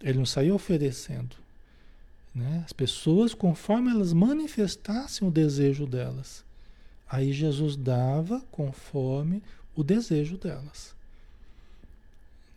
[0.00, 1.36] Ele não saía oferecendo.
[2.34, 2.62] Né?
[2.64, 6.44] As pessoas, conforme elas manifestassem o desejo delas.
[7.08, 9.42] Aí Jesus dava conforme
[9.74, 10.94] o desejo delas.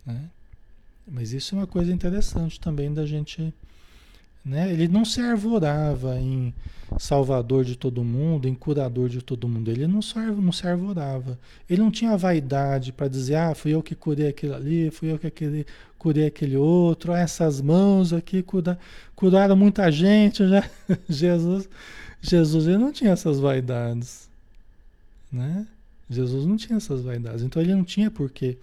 [0.04, 0.30] Né?
[1.10, 3.52] Mas isso é uma coisa interessante também da gente.
[4.44, 4.72] Né?
[4.72, 6.54] Ele não se arvorava em
[6.98, 9.70] salvador de todo mundo, em curador de todo mundo.
[9.70, 11.36] Ele não se, não se arvorava.
[11.68, 15.18] Ele não tinha vaidade para dizer, ah, fui eu que curei aquilo ali, fui eu
[15.18, 15.66] que aquele,
[15.98, 18.78] curei aquele outro, ah, essas mãos aqui cura,
[19.16, 20.46] curaram muita gente.
[20.48, 20.68] Já.
[21.08, 21.68] Jesus,
[22.22, 24.28] Jesus ele não tinha essas vaidades.
[25.32, 25.66] Né?
[26.08, 28.58] Jesus não tinha essas vaidades, então ele não tinha por que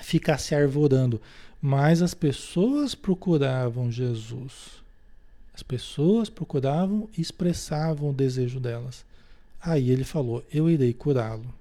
[0.00, 1.20] ficar se arvorando.
[1.60, 4.82] Mas as pessoas procuravam Jesus.
[5.54, 9.04] As pessoas procuravam e expressavam o desejo delas.
[9.60, 11.54] Aí ele falou: Eu irei curá-lo.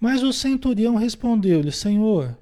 [0.00, 2.36] Mas o centurião respondeu-lhe: Senhor,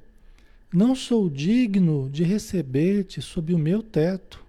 [0.72, 4.44] não sou digno de receber-te sob o meu teto.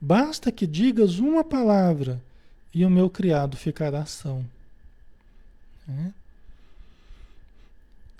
[0.00, 2.20] Basta que digas uma palavra
[2.72, 4.44] e o meu criado ficará são.
[5.86, 6.14] Né?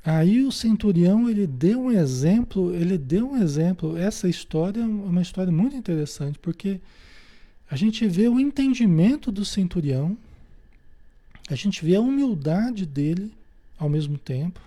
[0.05, 3.97] Aí o centurião ele deu um exemplo, ele deu um exemplo.
[3.97, 6.81] Essa história é uma história muito interessante porque
[7.71, 10.17] a gente vê o entendimento do centurião,
[11.49, 13.33] a gente vê a humildade dele
[13.79, 14.61] ao mesmo tempo,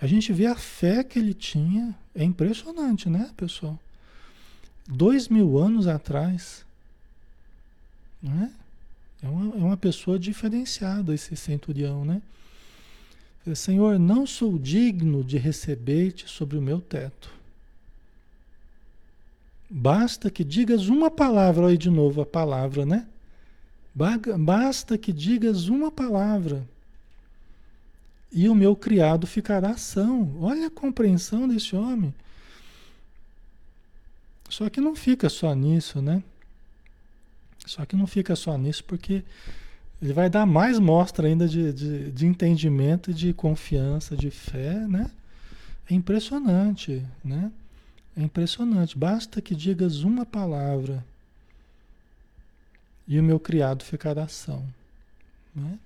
[0.00, 1.94] a gente vê a fé que ele tinha.
[2.14, 3.78] É impressionante, né, pessoal?
[4.88, 6.64] Dois mil anos atrás,
[8.22, 8.50] né?
[9.22, 12.22] É uma, é uma pessoa diferenciada esse centurião, né?
[13.54, 17.30] Senhor, não sou digno de receber-te sobre o meu teto.
[19.68, 23.06] Basta que digas uma palavra, aí de novo a palavra, né?
[24.38, 26.66] Basta que digas uma palavra
[28.30, 30.36] e o meu criado ficará são.
[30.40, 32.14] Olha a compreensão desse homem.
[34.48, 36.22] Só que não fica só nisso, né?
[37.64, 39.24] Só que não fica só nisso porque
[40.00, 45.10] ele vai dar mais mostra ainda de, de, de entendimento, de confiança, de fé, né?
[45.90, 47.50] É impressionante, né?
[48.16, 48.96] É impressionante.
[48.96, 51.04] Basta que digas uma palavra
[53.08, 54.64] e o meu criado ficará são.
[55.54, 55.78] Né?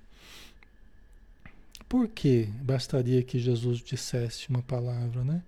[1.87, 5.41] Por que bastaria que Jesus dissesse uma palavra, né?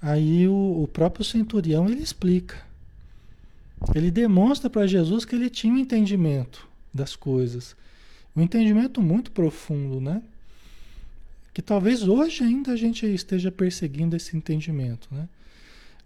[0.00, 2.60] Aí o, o próprio centurião ele explica.
[3.94, 7.76] Ele demonstra para Jesus que ele tinha um entendimento das coisas.
[8.34, 10.22] Um entendimento muito profundo, né?
[11.52, 15.28] Que talvez hoje ainda a gente esteja perseguindo esse entendimento, né?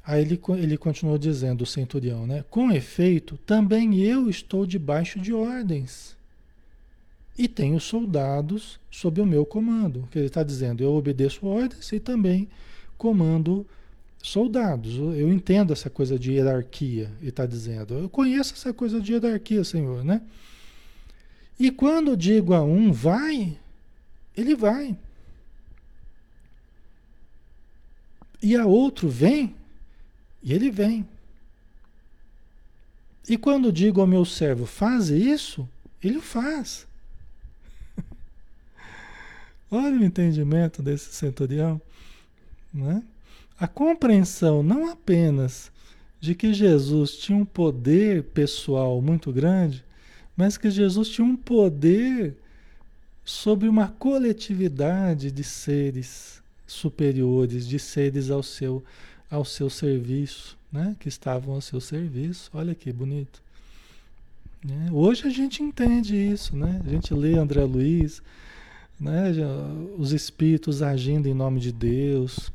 [0.05, 2.45] Aí ele, ele continuou dizendo, o centurião, né?
[2.49, 6.17] Com efeito, também eu estou debaixo de ordens.
[7.39, 10.09] E tenho soldados sob o meu comando.
[10.11, 12.49] Que ele está dizendo, eu obedeço ordens e também
[12.97, 13.67] comando
[14.23, 14.97] soldados.
[14.97, 17.95] Eu entendo essa coisa de hierarquia, ele está dizendo.
[17.95, 20.23] Eu conheço essa coisa de hierarquia, Senhor, né?
[21.59, 23.59] E quando digo a um vai,
[24.37, 24.97] ele vai.
[28.43, 29.55] E a outro vem,
[30.43, 31.07] e ele vem.
[33.29, 35.69] E quando digo ao meu servo faz isso,
[36.03, 36.87] ele faz.
[39.71, 41.81] Olha o entendimento desse centurião.
[42.73, 43.03] Né?
[43.59, 45.73] A compreensão não apenas
[46.21, 49.85] de que Jesus tinha um poder pessoal muito grande,
[50.37, 52.37] mas que Jesus tinha um poder
[53.25, 58.85] sobre uma coletividade de seres superiores, de seres ao seu,
[59.31, 60.95] ao seu serviço, né?
[61.01, 62.51] que estavam ao seu serviço.
[62.53, 63.43] Olha que bonito.
[64.65, 64.91] Né?
[64.93, 66.81] Hoje a gente entende isso, né?
[66.85, 68.23] a gente lê André Luiz,
[69.01, 69.33] né?
[69.97, 72.53] os espíritos agindo em nome de Deus.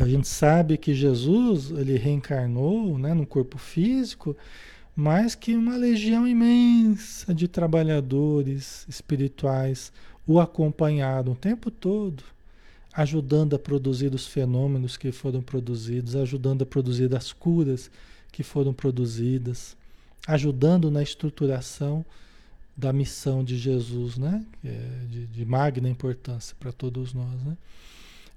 [0.00, 4.34] A gente sabe que Jesus ele reencarnou né, no corpo físico
[4.94, 9.92] mais que uma legião imensa de trabalhadores espirituais
[10.26, 12.22] o acompanharam o tempo todo,
[12.92, 17.90] ajudando a produzir os fenômenos que foram produzidos, ajudando a produzir as curas
[18.30, 19.76] que foram produzidas,
[20.26, 22.04] ajudando na estruturação
[22.76, 24.44] da missão de Jesus, né?
[24.64, 27.56] É de, de magna importância para todos nós, né?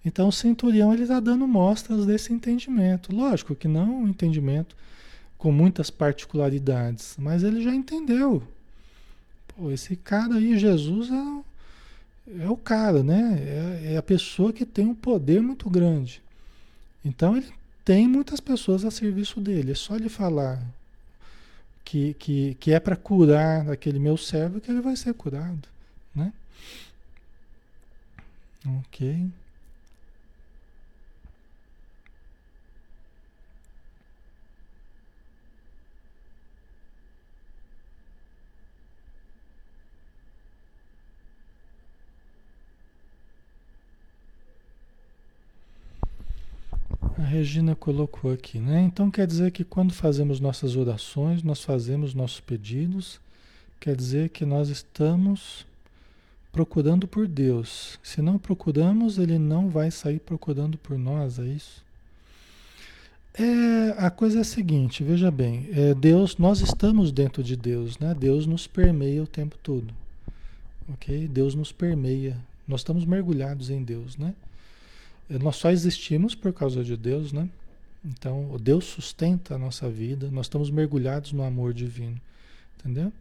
[0.04, 3.16] Então o centurião ele está dando mostras desse entendimento.
[3.16, 4.76] Lógico que não um entendimento
[5.38, 8.44] com muitas particularidades, mas ele já entendeu.
[9.48, 13.38] Pô, esse cara aí, Jesus, é, é o cara, né?
[13.40, 16.22] É, é, a pessoa que tem um poder muito grande.
[17.04, 17.52] Então ele
[17.84, 19.72] tem muitas pessoas a serviço dele.
[19.72, 20.62] É só ele falar
[21.84, 25.68] que, que, que é para curar aquele meu servo que ele vai ser curado,
[26.14, 26.34] né?
[28.80, 29.30] Ok.
[47.18, 48.82] A Regina colocou aqui, né?
[48.82, 53.22] Então quer dizer que quando fazemos nossas orações, nós fazemos nossos pedidos,
[53.80, 55.66] quer dizer que nós estamos
[56.52, 57.98] procurando por Deus.
[58.04, 61.84] Se não procuramos, ele não vai sair procurando por nós, é isso?
[63.34, 67.98] É, a coisa é a seguinte, veja bem, é, Deus, nós estamos dentro de Deus,
[67.98, 68.14] né?
[68.14, 69.94] Deus nos permeia o tempo todo,
[70.94, 71.28] ok?
[71.30, 72.38] Deus nos permeia,
[72.68, 74.34] nós estamos mergulhados em Deus, né?
[75.30, 77.50] Nós só existimos por causa de Deus, né?
[78.04, 82.22] Então, Deus sustenta a nossa vida, nós estamos mergulhados no amor divino,
[82.78, 83.12] entendeu?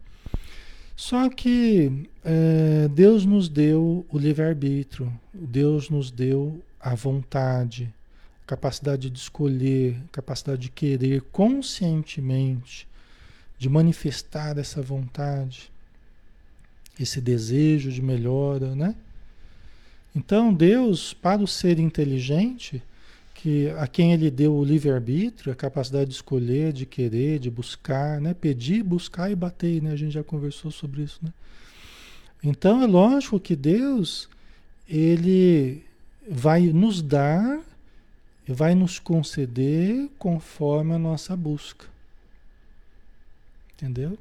[0.95, 7.91] Só que é, Deus nos deu o livre-arbítrio, Deus nos deu a vontade,
[8.43, 12.87] a capacidade de escolher, capacidade de querer conscientemente,
[13.57, 15.71] de manifestar essa vontade.
[16.99, 18.95] esse desejo de melhora, né?
[20.15, 22.81] Então Deus, para o ser inteligente,
[23.33, 28.21] que a quem ele deu o livre-arbítrio, a capacidade de escolher, de querer, de buscar,
[28.21, 28.33] né?
[28.33, 29.91] Pedir, buscar e bater, né?
[29.91, 31.31] A gente já conversou sobre isso, né?
[32.41, 34.29] Então é lógico que Deus,
[34.87, 35.83] ele
[36.29, 37.59] vai nos dar,
[38.47, 41.85] vai nos conceder conforme a nossa busca.
[43.73, 44.17] Entendeu?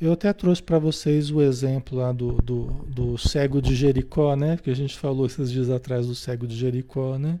[0.00, 4.56] Eu até trouxe para vocês o exemplo lá do, do, do, cego de Jericó, né?
[4.56, 7.38] Que a gente falou esses dias atrás do cego de Jericó, né?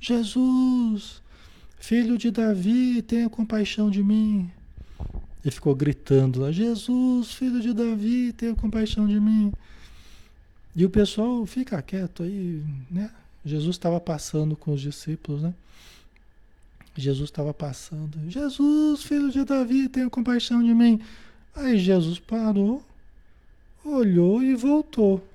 [0.00, 1.20] Jesus,
[1.80, 4.48] filho de Davi, tenha compaixão de mim.
[5.44, 9.52] Ele ficou gritando lá: Jesus, filho de Davi, tenha compaixão de mim.
[10.76, 13.10] E o pessoal fica quieto aí, né?
[13.44, 15.52] Jesus estava passando com os discípulos, né?
[16.96, 18.18] Jesus estava passando.
[18.28, 21.00] Jesus, filho de Davi, tenha compaixão de mim.
[21.58, 22.84] Aí Jesus parou,
[23.84, 25.26] olhou e voltou.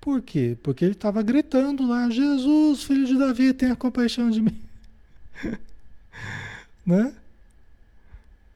[0.00, 0.56] Por quê?
[0.62, 4.60] Porque ele estava gritando lá: Jesus, filho de Davi, tenha compaixão de mim.
[6.84, 7.14] né?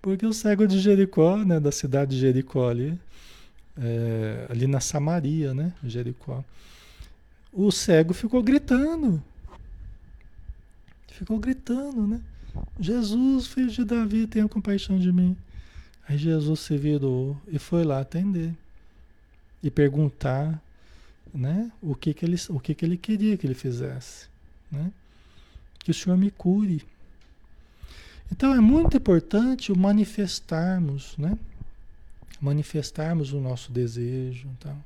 [0.03, 2.99] Porque o cego de Jericó, né, da cidade de Jericó ali,
[3.79, 6.45] é, ali na Samaria, né, Jericó,
[7.53, 9.22] o cego ficou gritando.
[11.09, 12.20] Ficou gritando, né?
[12.78, 15.36] Jesus, filho de Davi, tenha compaixão de mim.
[16.09, 18.52] Aí Jesus se virou e foi lá atender
[19.62, 20.61] e perguntar,
[21.32, 24.26] né, o que que ele, o que que ele queria que ele fizesse,
[24.70, 24.92] né?
[25.78, 26.84] Que o Senhor me cure.
[28.30, 31.38] Então é muito importante o manifestarmos, né?
[32.40, 34.76] Manifestarmos o nosso desejo, então.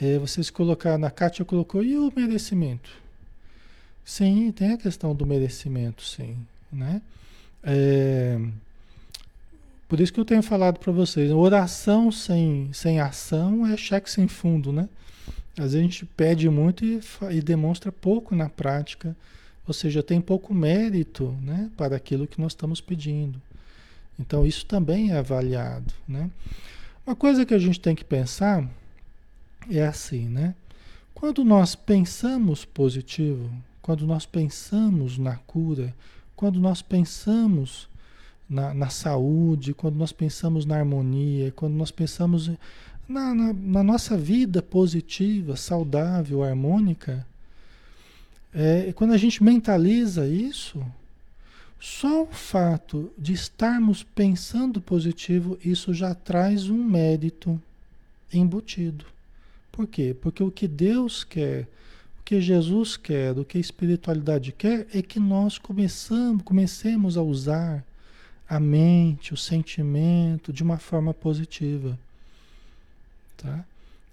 [0.00, 2.90] É, vocês colocaram, a Kátia colocou, e o merecimento?
[4.04, 6.36] Sim, tem a questão do merecimento, sim.
[6.72, 7.00] Né?
[7.62, 8.38] É,
[9.88, 14.28] por isso que eu tenho falado para vocês, oração sem, sem ação é cheque sem
[14.28, 14.88] fundo, né?
[15.58, 17.00] Às vezes a gente pede muito e,
[17.32, 19.16] e demonstra pouco na prática,
[19.66, 23.40] ou seja, tem pouco mérito né, para aquilo que nós estamos pedindo.
[24.18, 26.30] Então isso também é avaliado, né?
[27.04, 28.64] Uma coisa que a gente tem que pensar
[29.68, 30.54] é assim, né?
[31.12, 33.50] Quando nós pensamos positivo,
[33.82, 35.94] quando nós pensamos na cura,
[36.36, 37.88] quando nós pensamos
[38.48, 42.50] na, na saúde, quando nós pensamos na harmonia, quando nós pensamos
[43.08, 47.26] na, na, na nossa vida positiva, saudável, harmônica,
[48.52, 50.84] é, quando a gente mentaliza isso,
[51.78, 57.60] só o fato de estarmos pensando positivo, isso já traz um mérito
[58.32, 59.06] embutido.
[59.72, 60.14] Por quê?
[60.20, 61.66] Porque o que Deus quer
[62.30, 67.84] que Jesus quer, o que a espiritualidade quer, é que nós começamos, comecemos a usar
[68.48, 71.98] a mente, o sentimento de uma forma positiva.
[73.36, 73.64] Tá?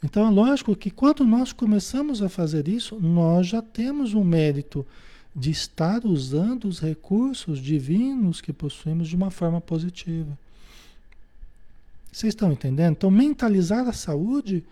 [0.04, 4.84] Então é lógico que quando nós começamos a fazer isso, nós já temos um mérito
[5.36, 10.36] de estar usando os recursos divinos que possuímos de uma forma positiva.
[12.12, 12.94] Vocês estão entendendo?
[12.94, 14.64] Então, mentalizar a saúde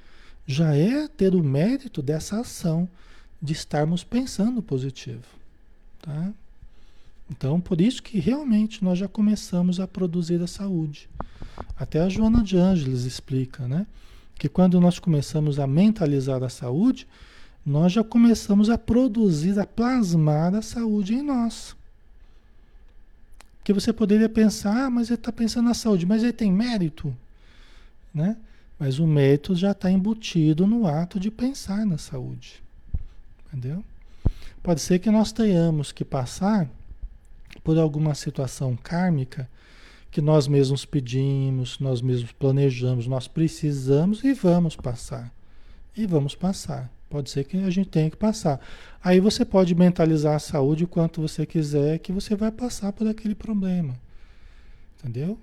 [0.48, 2.90] já é ter o mérito dessa ação
[3.42, 5.26] de estarmos pensando positivo.
[6.02, 6.32] Tá?
[7.30, 11.10] Então, por isso que realmente nós já começamos a produzir a saúde.
[11.78, 13.88] Até a Joana de Ângeles explica, né?
[14.38, 17.08] Que quando nós começamos a mentalizar a saúde,
[17.66, 21.76] nós já começamos a produzir, a plasmar a saúde em nós.
[23.58, 27.16] Porque você poderia pensar, ah, mas ele está pensando na saúde, mas ele tem mérito,
[28.14, 28.38] né?
[28.78, 32.62] Mas o mérito já está embutido no ato de pensar na saúde.
[33.56, 33.82] Entendeu?
[34.62, 36.70] Pode ser que nós tenhamos que passar
[37.64, 39.50] por alguma situação kármica
[40.12, 45.34] que nós mesmos pedimos, nós mesmos planejamos, nós precisamos e vamos passar.
[45.96, 46.92] E vamos passar.
[47.10, 48.60] Pode ser que a gente tenha que passar.
[49.02, 53.08] Aí você pode mentalizar a saúde o quanto você quiser, que você vai passar por
[53.08, 53.96] aquele problema.
[55.00, 55.40] Entendeu?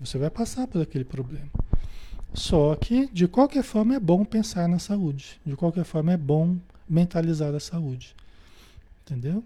[0.00, 1.50] Você vai passar por aquele problema.
[2.32, 5.38] Só que, de qualquer forma, é bom pensar na saúde.
[5.44, 6.56] De qualquer forma, é bom
[6.90, 8.14] mentalizar a saúde.
[9.06, 9.44] Entendeu?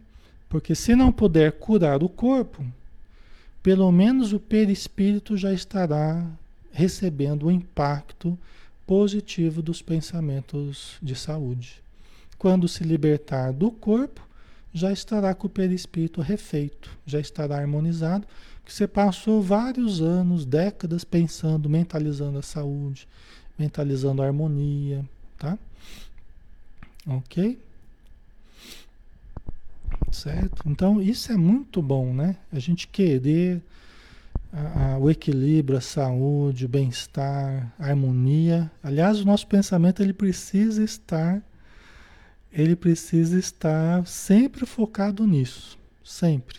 [0.49, 2.65] Porque se não puder curar o corpo,
[3.63, 6.27] pelo menos o perispírito já estará
[6.73, 8.39] recebendo o impacto
[8.87, 11.83] positivo dos pensamentos de saúde.
[12.39, 14.21] Quando se libertar do corpo,
[14.73, 18.27] já estará com o perispírito refeito, já estará harmonizado,
[18.65, 23.07] que você passou vários anos, décadas pensando, mentalizando a saúde,
[23.59, 25.05] mentalizando a harmonia,
[25.39, 25.59] tá?
[27.07, 27.59] Ok?
[30.11, 30.63] Certo?
[30.67, 32.37] Então, isso é muito bom, né?
[32.53, 33.63] A gente querer
[34.53, 38.71] a, a, o equilíbrio, a saúde, o bem-estar, a harmonia.
[38.83, 41.43] Aliás, o nosso pensamento ele precisa estar
[42.55, 46.59] ele precisa estar sempre focado nisso, sempre.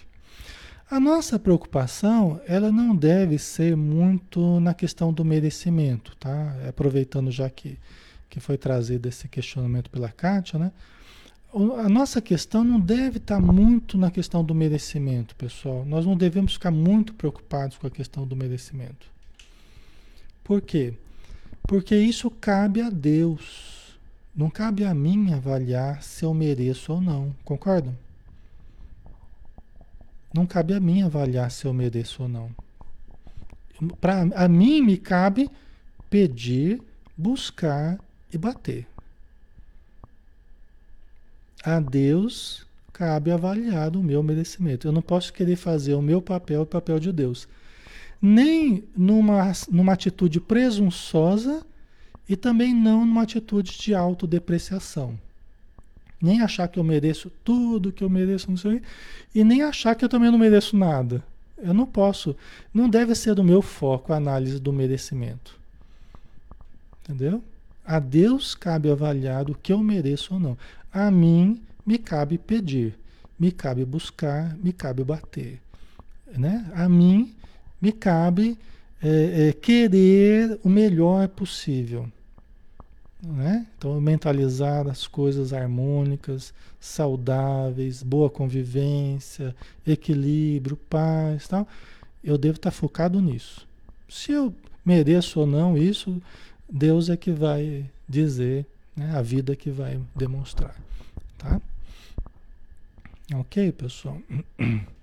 [0.92, 6.54] A nossa preocupação, ela não deve ser muito na questão do merecimento, tá?
[6.68, 7.80] Aproveitando já que,
[8.30, 10.72] que foi trazido esse questionamento pela Kátia, né?
[11.78, 15.86] A nossa questão não deve estar muito na questão do merecimento, pessoal.
[15.86, 19.10] Nós não devemos ficar muito preocupados com a questão do merecimento.
[20.44, 20.94] Por quê?
[21.64, 23.98] Porque isso cabe a Deus.
[24.36, 27.34] Não cabe a mim avaliar se eu mereço ou não.
[27.46, 27.96] Concordam?
[30.34, 32.52] Não cabe a mim avaliar se eu mereço ou não.
[34.02, 35.50] Para a mim me cabe
[36.10, 36.82] pedir,
[37.18, 37.98] buscar
[38.36, 38.86] e bater.
[41.64, 44.88] A Deus cabe avaliar o meu merecimento.
[44.88, 47.48] Eu não posso querer fazer o meu papel o papel de Deus.
[48.22, 51.66] Nem numa, numa atitude presunçosa
[52.30, 55.20] e também não numa atitude de autodepreciação.
[56.22, 58.82] Nem achar que eu mereço tudo que eu mereço, não sei,
[59.34, 61.24] e nem achar que eu também não mereço nada.
[61.58, 62.36] Eu não posso,
[62.74, 65.60] não deve ser do meu foco a análise do merecimento.
[67.04, 67.44] Entendeu?
[67.86, 70.58] A Deus cabe avaliar o que eu mereço ou não.
[70.92, 72.98] A mim me cabe pedir,
[73.40, 75.62] me cabe buscar, me cabe bater.
[76.36, 76.70] Né?
[76.74, 77.34] A mim
[77.80, 78.58] me cabe
[79.02, 82.10] é, é, querer o melhor possível.
[83.22, 83.68] Né?
[83.78, 89.56] Então, mentalizar as coisas harmônicas, saudáveis, boa convivência,
[89.86, 91.68] equilíbrio, paz, tal.
[92.24, 93.68] Eu devo estar focado nisso.
[94.10, 96.22] Se eu mereço ou não isso,
[96.70, 99.16] Deus é que vai dizer, né?
[99.16, 100.76] a vida que vai demonstrar.
[101.38, 101.62] Tá?
[103.34, 104.20] Ok, pessoal?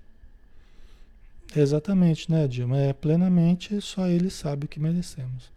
[1.55, 2.77] Exatamente, né, Dilma?
[2.77, 5.51] É plenamente só ele sabe o que merecemos.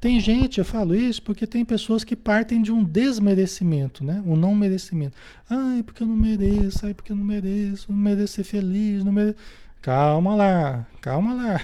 [0.00, 4.22] Tem gente, eu falo isso porque tem pessoas que partem de um desmerecimento, né?
[4.26, 5.16] Um não merecimento.
[5.48, 9.12] Ai, porque eu não mereço, ai, porque eu não mereço, não mereço ser feliz, não
[9.12, 9.36] mereço.
[9.82, 11.60] Calma lá, calma lá.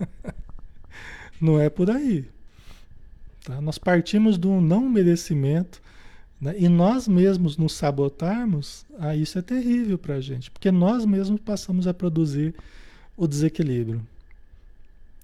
[1.40, 2.28] não é por aí.
[3.44, 3.60] Tá?
[3.60, 5.82] Nós partimos do não merecimento
[6.42, 6.56] né?
[6.58, 11.40] E nós mesmos nos sabotarmos, ah, isso é terrível para a gente, porque nós mesmos
[11.40, 12.52] passamos a produzir
[13.16, 14.04] o desequilíbrio.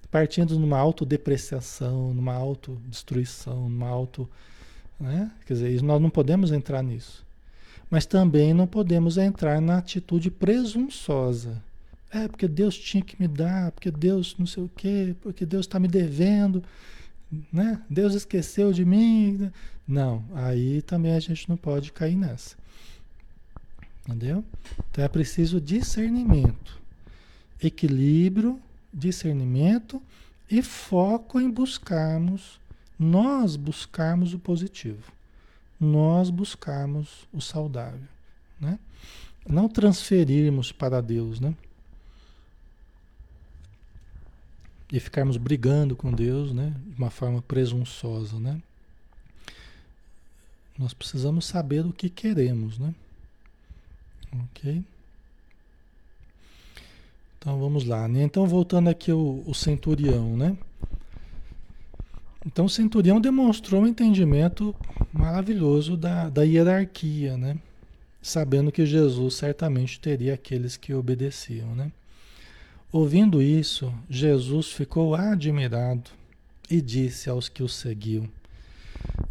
[0.09, 4.27] Partindo numa autodepreciação, numa autodestruição, numa auto.
[4.97, 5.29] Né?
[5.45, 7.23] Quer dizer, nós não podemos entrar nisso.
[7.91, 11.61] Mas também não podemos entrar na atitude presunçosa.
[12.11, 15.65] É, porque Deus tinha que me dar, porque Deus não sei o quê, porque Deus
[15.67, 16.63] está me devendo
[17.51, 17.81] né?
[17.89, 19.51] Deus esqueceu de mim.
[19.87, 22.55] Não, aí também a gente não pode cair nessa.
[24.05, 24.43] Entendeu?
[24.91, 26.81] Então é preciso discernimento,
[27.61, 28.59] equilíbrio,
[28.91, 30.01] discernimento
[30.49, 32.59] e foco em buscarmos,
[32.97, 35.11] nós buscarmos o positivo,
[35.79, 38.07] nós buscarmos o saudável,
[38.59, 38.79] né?
[39.47, 41.55] Não transferirmos para Deus, né?
[44.91, 48.59] E ficarmos brigando com Deus, né, de uma forma presunçosa, né?
[50.77, 52.95] Nós precisamos saber o que queremos, né?
[54.45, 54.81] Ok?
[57.37, 58.23] Então vamos lá, né?
[58.23, 60.57] Então voltando aqui o, o centurião, né?
[62.45, 64.73] Então o centurião demonstrou um entendimento
[65.11, 67.57] maravilhoso da, da hierarquia, né?
[68.21, 71.91] Sabendo que Jesus certamente teria aqueles que obedeciam, né?
[72.91, 76.09] Ouvindo isso, Jesus ficou admirado
[76.67, 78.27] e disse aos que o seguiam: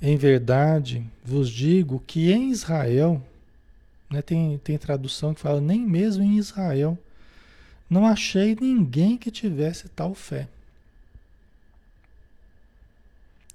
[0.00, 3.20] Em verdade vos digo que em Israel,
[4.08, 6.96] né, tem, tem tradução que fala, nem mesmo em Israel,
[7.90, 10.46] não achei ninguém que tivesse tal fé.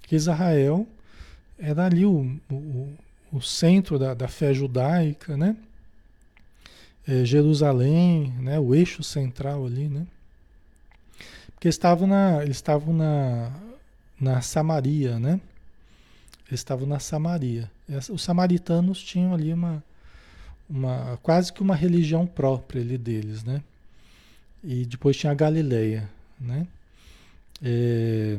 [0.02, 0.86] Que Israel
[1.58, 2.92] era ali o, o,
[3.32, 5.56] o centro da, da fé judaica, né?
[7.06, 10.06] É, Jerusalém, né, o eixo central ali, né?
[11.54, 13.52] Porque estavam na, eles estavam na,
[14.20, 15.40] na Samaria, né?
[16.48, 17.70] Eles estavam na Samaria.
[18.10, 19.82] Os samaritanos tinham ali uma,
[20.68, 23.62] uma quase que uma religião própria ali deles, né?
[24.62, 26.08] E depois tinha a Galileia,
[26.40, 26.66] né?
[27.62, 28.38] É,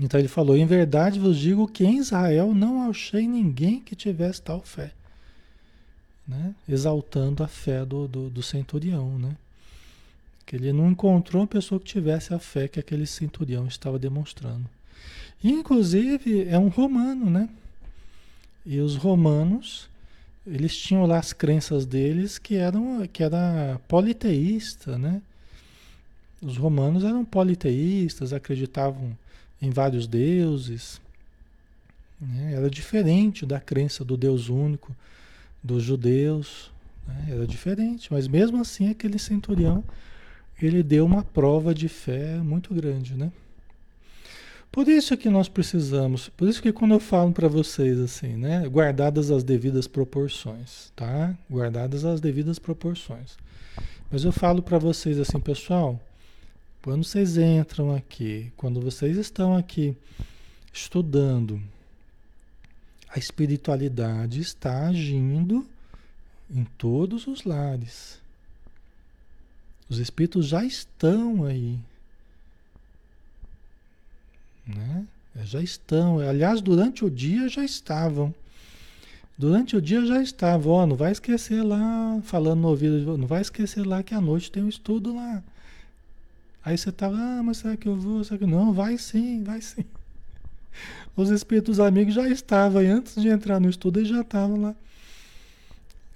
[0.00, 4.40] então ele falou: Em verdade vos digo que em Israel não achei ninguém que tivesse
[4.40, 4.92] tal fé
[6.26, 6.54] né?
[6.68, 9.18] exaltando a fé do, do, do, centurião.
[9.18, 9.36] Né?
[10.46, 14.66] Que ele não encontrou uma pessoa que tivesse a fé que aquele centurião estava demonstrando.
[15.42, 17.48] E, inclusive, é um romano, né?
[18.64, 19.88] E os romanos,
[20.46, 25.22] eles tinham lá as crenças deles que eram que era politeísta, né?
[26.42, 29.16] Os romanos eram politeístas, acreditavam
[29.60, 31.00] em vários deuses.
[32.20, 32.54] Né?
[32.54, 34.94] Era diferente da crença do Deus único
[35.62, 36.70] dos judeus.
[37.06, 37.28] Né?
[37.30, 39.84] Era diferente, mas mesmo assim aquele centurião
[40.62, 43.32] ele deu uma prova de fé muito grande, né?
[44.70, 48.68] Por isso que nós precisamos, por isso que quando eu falo para vocês assim, né,
[48.68, 51.36] guardadas as devidas proporções, tá?
[51.50, 53.36] Guardadas as devidas proporções.
[54.10, 56.00] Mas eu falo para vocês assim, pessoal,
[56.82, 59.96] quando vocês entram aqui, quando vocês estão aqui
[60.72, 61.60] estudando,
[63.12, 65.66] a espiritualidade está agindo
[66.48, 68.20] em todos os lares.
[69.88, 71.78] Os espíritos já estão aí,
[74.66, 75.04] né?
[75.44, 76.20] Já estão.
[76.20, 78.32] Aliás, durante o dia já estavam.
[79.36, 80.86] Durante o dia já estavam.
[80.86, 84.62] Não vai esquecer lá, falando no ouvido, não vai esquecer lá que à noite tem
[84.62, 85.42] um estudo lá.
[86.64, 88.22] Aí você tava, ah, mas será que eu vou?
[88.22, 88.72] Será que não?
[88.72, 89.84] Vai sim, vai sim.
[91.16, 94.74] Os espíritos amigos já estavam aí, antes de entrar no estudo, eles já estavam lá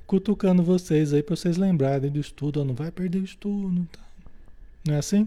[0.07, 4.01] cutucando vocês aí para vocês lembrarem do estudo, não vai perder o estudo, tá?
[4.87, 5.27] Não é assim?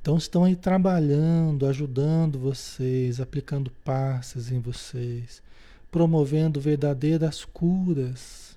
[0.00, 5.42] Então estão aí trabalhando, ajudando vocês, aplicando passes em vocês,
[5.90, 8.56] promovendo verdadeiras curas.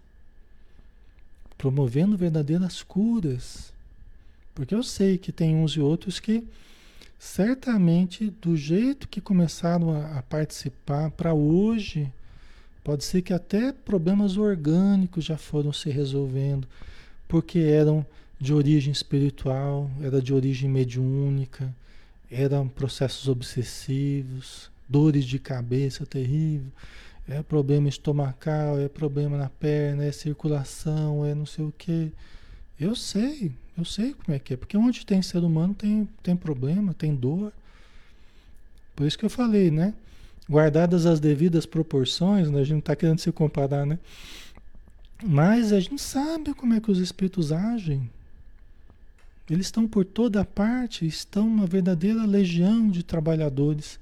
[1.57, 3.71] Promovendo verdadeiras curas.
[4.53, 6.43] Porque eu sei que tem uns e outros que
[7.18, 12.11] certamente do jeito que começaram a, a participar para hoje,
[12.84, 16.68] pode ser que até problemas orgânicos já foram se resolvendo,
[17.28, 18.05] porque eram
[18.39, 21.74] de origem espiritual, era de origem mediúnica,
[22.30, 26.72] eram processos obsessivos, dores de cabeça terrível,
[27.28, 32.11] é problema estomacal, é problema na perna, é circulação, é não sei o que.
[32.80, 36.36] Eu sei, eu sei como é que é, porque onde tem ser humano tem, tem
[36.36, 37.53] problema, tem dor.
[38.95, 39.93] Por isso que eu falei, né?
[40.49, 42.59] Guardadas as devidas proporções, né?
[42.59, 43.99] a gente não está querendo se comparar, né?
[45.23, 48.09] Mas a gente sabe como é que os espíritos agem.
[49.49, 53.99] Eles estão por toda parte, estão uma verdadeira legião de trabalhadores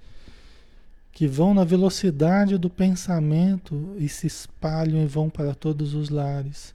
[1.11, 6.73] que vão na velocidade do pensamento e se espalham e vão para todos os lares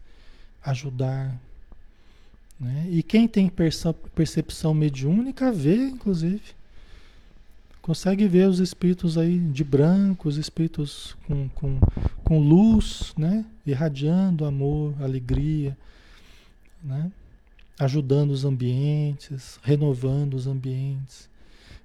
[0.62, 1.38] ajudar.
[2.61, 2.86] Né?
[2.90, 3.50] E quem tem
[4.14, 6.42] percepção mediúnica vê, inclusive.
[7.80, 11.80] Consegue ver os espíritos aí de branco, os espíritos com, com,
[12.22, 13.44] com luz, né?
[13.66, 15.76] irradiando amor, alegria.
[16.84, 17.11] Né?
[17.80, 21.30] ajudando os ambientes, renovando os ambientes,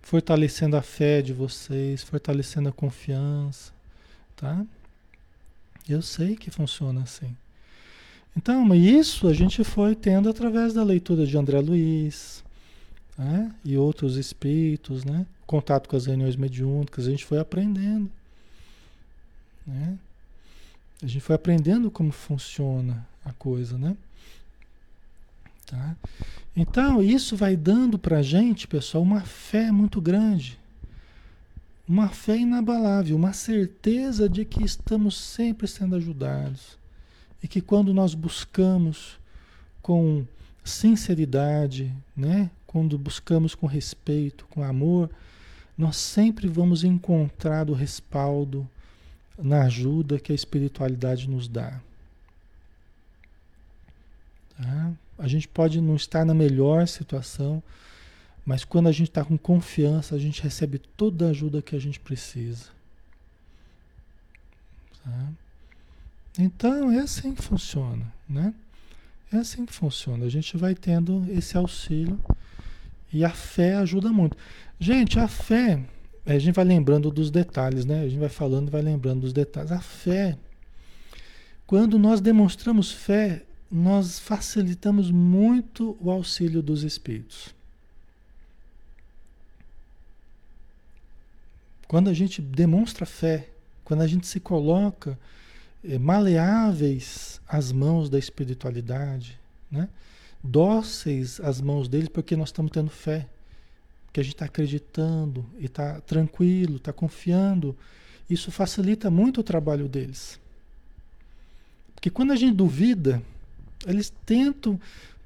[0.01, 3.71] fortalecendo a fé de vocês, fortalecendo a confiança,
[4.35, 4.65] tá?
[5.87, 7.33] Eu sei que funciona assim.
[8.35, 12.43] Então, isso a gente foi tendo através da leitura de André Luiz
[13.17, 13.53] né?
[13.63, 15.25] e outros espíritos, né?
[15.45, 18.11] contato com as reuniões mediúnicas, a gente foi aprendendo.
[19.65, 19.97] Né?
[21.01, 23.95] A gente foi aprendendo como funciona a coisa, né?
[25.65, 25.95] Tá?
[26.55, 30.59] Então, isso vai dando para a gente, pessoal, uma fé muito grande.
[31.87, 36.77] Uma fé inabalável, uma certeza de que estamos sempre sendo ajudados.
[37.45, 39.19] E que quando nós buscamos
[39.79, 40.25] com
[40.63, 42.49] sinceridade, né?
[42.65, 45.11] quando buscamos com respeito, com amor,
[45.77, 48.67] nós sempre vamos encontrar o respaldo
[49.37, 51.79] na ajuda que a espiritualidade nos dá.
[54.57, 54.91] Tá?
[55.15, 57.61] A gente pode não estar na melhor situação,
[58.43, 61.79] mas quando a gente está com confiança, a gente recebe toda a ajuda que a
[61.79, 62.69] gente precisa.
[65.03, 65.29] Tá?
[66.37, 68.53] Então é assim que funciona, né?
[69.31, 70.25] É assim que funciona.
[70.25, 72.19] A gente vai tendo esse auxílio
[73.11, 74.37] e a fé ajuda muito.
[74.79, 75.81] Gente, a fé,
[76.25, 78.01] a gente vai lembrando dos detalhes, né?
[78.01, 79.71] A gente vai falando e vai lembrando dos detalhes.
[79.71, 80.37] A fé,
[81.65, 87.55] quando nós demonstramos fé, nós facilitamos muito o auxílio dos espíritos.
[91.87, 93.49] Quando a gente demonstra fé,
[93.83, 95.17] quando a gente se coloca é,
[95.99, 99.89] maleáveis às mãos da espiritualidade, né?
[100.43, 103.27] dóceis às mãos deles, porque nós estamos tendo fé,
[104.13, 107.75] que a gente está acreditando e está tranquilo, está confiando,
[108.29, 110.39] isso facilita muito o trabalho deles.
[111.93, 113.21] Porque quando a gente duvida,
[113.85, 114.79] eles tentam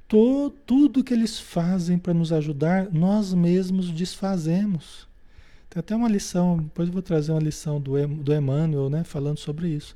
[0.08, 5.08] to, tudo que eles fazem para nos ajudar, nós mesmos desfazemos.
[5.70, 9.38] Tem até uma lição, depois eu vou trazer uma lição do, do Emmanuel, né, falando
[9.38, 9.96] sobre isso.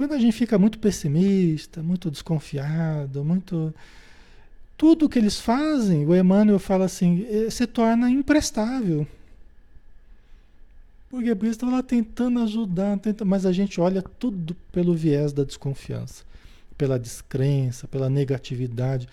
[0.00, 3.74] Quando a gente fica muito pessimista, muito desconfiado, muito
[4.74, 9.06] tudo que eles fazem, o Emmanuel fala assim, eh, se torna imprestável.
[11.10, 15.34] Porque por isso estão lá tentando ajudar, tentando, mas a gente olha tudo pelo viés
[15.34, 16.24] da desconfiança,
[16.78, 19.06] pela descrença, pela negatividade.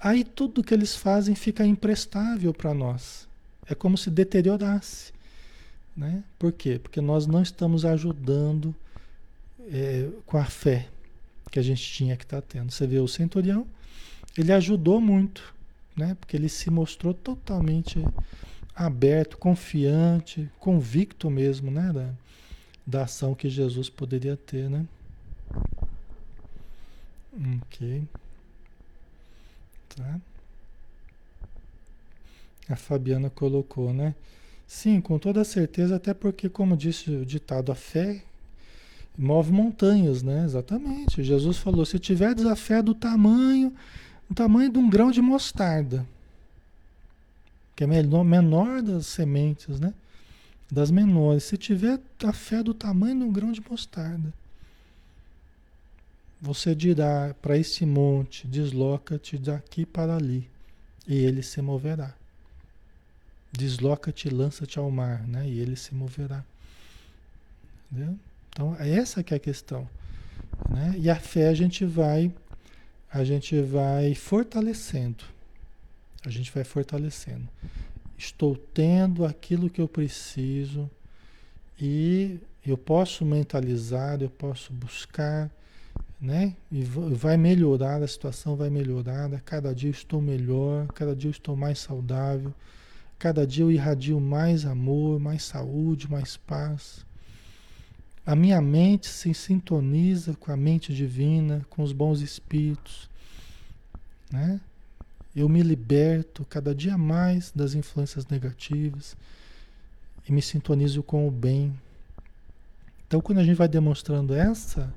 [0.00, 3.28] Aí tudo que eles fazem fica imprestável para nós.
[3.68, 5.12] É como se deteriorasse.
[5.94, 6.24] Né?
[6.38, 6.80] Por quê?
[6.82, 8.74] Porque nós não estamos ajudando
[9.72, 10.88] é, com a fé
[11.50, 12.70] que a gente tinha que estar tá tendo.
[12.70, 13.66] Você vê o centurião,
[14.36, 15.54] ele ajudou muito,
[15.96, 16.16] né?
[16.20, 18.04] Porque ele se mostrou totalmente
[18.74, 21.92] aberto, confiante, convicto mesmo, né?
[21.92, 22.10] Da,
[22.86, 24.86] da ação que Jesus poderia ter, né?
[27.62, 28.04] Ok.
[29.96, 30.20] Tá.
[32.68, 34.14] A Fabiana colocou, né?
[34.66, 38.22] Sim, com toda certeza, até porque, como disse o ditado, a fé
[39.18, 40.44] move montanhas, né?
[40.44, 41.24] Exatamente.
[41.24, 43.74] Jesus falou: se tiverdes a fé do tamanho,
[44.28, 46.06] do tamanho de um grão de mostarda,
[47.74, 49.92] que é menor, menor das sementes, né?
[50.70, 51.44] Das menores.
[51.44, 54.32] Se tiver a fé do tamanho de um grão de mostarda,
[56.40, 60.48] você dirá para este monte: desloca-te daqui para ali,
[61.06, 62.14] e ele se moverá.
[63.50, 65.48] Desloca-te, lança-te ao mar, né?
[65.48, 66.44] E ele se moverá.
[67.90, 68.16] Entendeu?
[68.58, 69.88] Então, essa que é a questão.
[70.68, 70.96] Né?
[70.98, 72.34] E a fé a gente vai
[73.08, 75.22] a gente vai fortalecendo.
[76.26, 77.48] A gente vai fortalecendo.
[78.18, 80.90] Estou tendo aquilo que eu preciso
[81.80, 85.48] e eu posso mentalizar, eu posso buscar,
[86.20, 86.56] né?
[86.70, 89.30] E vai melhorar, a situação vai melhorar.
[89.42, 92.52] Cada dia eu estou melhor, cada dia eu estou mais saudável
[93.18, 97.04] Cada dia eu irradio mais amor, mais saúde, mais paz.
[98.28, 103.08] A minha mente se sintoniza com a mente divina, com os bons espíritos.
[104.30, 104.60] Né?
[105.34, 109.16] Eu me liberto cada dia mais das influências negativas
[110.28, 111.72] e me sintonizo com o bem.
[113.06, 114.92] Então, quando a gente vai demonstrando essa,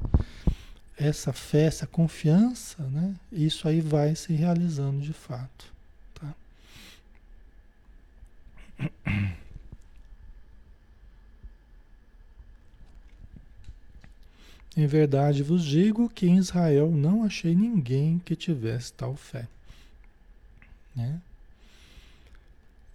[0.97, 3.15] essa fé, essa confiança, né?
[3.31, 5.71] isso aí vai se realizando de fato.
[14.75, 19.47] Em verdade vos digo que em Israel não achei ninguém que tivesse tal fé.
[20.95, 21.19] Né?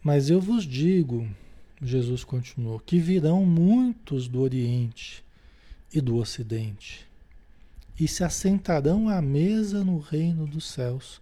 [0.03, 1.29] Mas eu vos digo,
[1.83, 5.23] Jesus continuou, que virão muitos do Oriente
[5.93, 7.07] e do Ocidente
[7.99, 11.21] e se assentarão à mesa no reino dos céus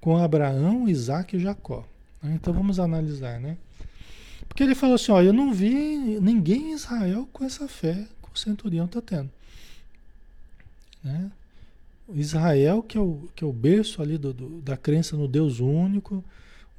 [0.00, 1.86] com Abraão, Isaac e Jacó.
[2.22, 3.56] Então vamos analisar, né?
[4.48, 8.28] Porque ele falou assim: ó, eu não vi ninguém em Israel com essa fé que
[8.32, 9.30] o centurião está tendo.
[11.06, 11.30] Né?
[12.14, 15.60] Israel, que é o, que é o berço ali do, do, da crença no Deus
[15.60, 16.24] único,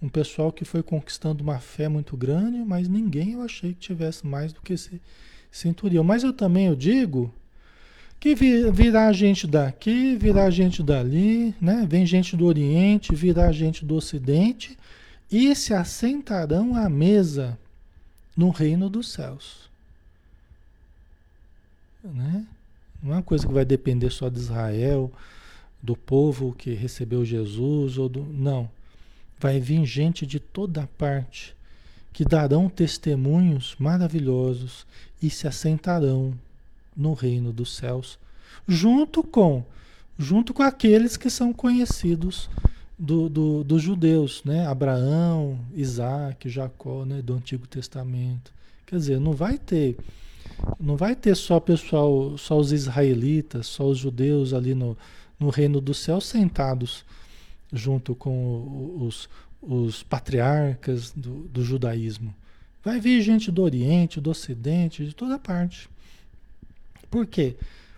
[0.02, 4.28] um pessoal que foi conquistando uma fé muito grande, mas ninguém eu achei que tivesse
[4.28, 5.02] mais do que esse
[5.50, 6.04] centurião.
[6.04, 7.34] Mas eu também eu digo
[8.20, 11.86] que virá gente daqui, virá gente dali, né?
[11.90, 14.78] Vem gente do Oriente, virá gente do Ocidente
[15.32, 17.58] e se assentarão à mesa
[18.36, 19.70] no reino dos céus.
[22.04, 22.46] Né?
[23.02, 25.12] Não é uma coisa que vai depender só de Israel,
[25.82, 28.24] do povo que recebeu Jesus, ou do.
[28.24, 28.70] Não.
[29.40, 31.56] Vai vir gente de toda parte
[32.12, 34.88] que darão testemunhos maravilhosos
[35.22, 36.34] e se assentarão
[36.96, 38.18] no reino dos céus,
[38.68, 39.64] junto com
[40.18, 42.50] junto com aqueles que são conhecidos
[42.98, 44.66] do, do, dos judeus, né?
[44.66, 47.22] Abraão, Isaac, Jacó, né?
[47.22, 48.52] Do Antigo Testamento.
[48.86, 49.96] Quer dizer, não vai ter,
[50.80, 54.98] não vai ter só pessoal, só os israelitas, só os judeus ali no,
[55.40, 57.06] no reino do céu sentados
[57.72, 59.30] junto com os,
[59.62, 62.34] os patriarcas do, do judaísmo.
[62.84, 65.90] Vai vir gente do Oriente, do Ocidente, de toda parte.
[67.10, 67.56] Por quê?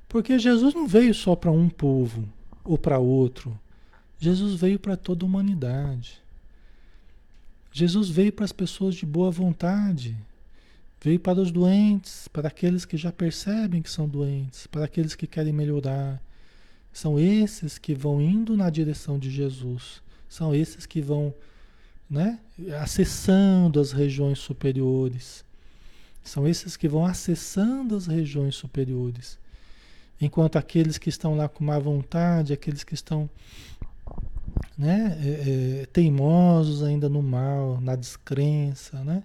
[0.07, 2.27] Porque Jesus não veio só para um povo
[2.63, 3.57] ou para outro.
[4.19, 6.19] Jesus veio para toda a humanidade.
[7.71, 10.17] Jesus veio para as pessoas de boa vontade.
[11.01, 15.25] Veio para os doentes, para aqueles que já percebem que são doentes, para aqueles que
[15.25, 16.21] querem melhorar.
[16.91, 20.01] São esses que vão indo na direção de Jesus.
[20.27, 21.33] São esses que vão
[22.09, 22.39] né,
[22.81, 25.45] acessando as regiões superiores.
[26.21, 29.39] São esses que vão acessando as regiões superiores.
[30.19, 33.29] Enquanto aqueles que estão lá com má vontade, aqueles que estão
[34.77, 39.23] né, é, é, teimosos ainda no mal, na descrença, né,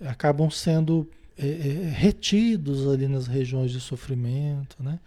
[0.00, 4.76] acabam sendo é, é, retidos ali nas regiões de sofrimento.
[4.82, 4.98] Né.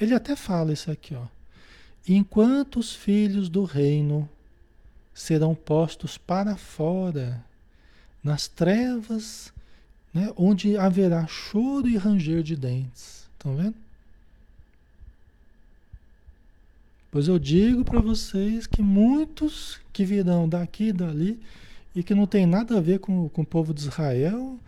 [0.00, 1.26] Ele até fala isso aqui, ó.
[2.08, 4.28] enquanto os filhos do reino
[5.14, 7.44] serão postos para fora,
[8.22, 9.52] nas trevas,
[10.14, 13.28] né, onde haverá choro e ranger de dentes.
[13.32, 13.74] Estão vendo?
[17.10, 21.40] Pois eu digo para vocês que muitos que virão daqui e dali
[21.94, 24.58] e que não tem nada a ver com, com o povo de Israel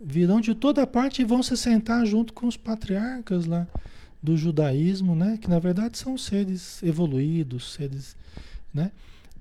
[0.00, 3.66] virão de toda parte e vão se sentar junto com os patriarcas lá
[4.22, 5.38] do judaísmo, né?
[5.40, 8.16] Que na verdade são seres evoluídos, seres,
[8.72, 8.90] né?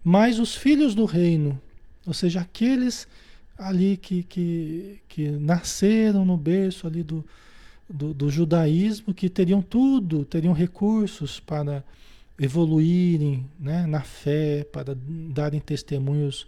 [0.03, 1.59] Mas os filhos do reino,
[2.05, 3.07] ou seja, aqueles
[3.57, 7.23] ali que, que, que nasceram no berço ali do,
[7.87, 11.83] do, do judaísmo, que teriam tudo, teriam recursos para
[12.39, 14.97] evoluírem né, na fé, para
[15.31, 16.47] darem testemunhos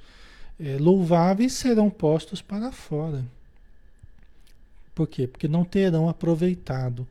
[0.60, 3.24] é, louváveis, serão postos para fora.
[4.94, 5.28] Por quê?
[5.28, 7.08] Porque não terão aproveitado,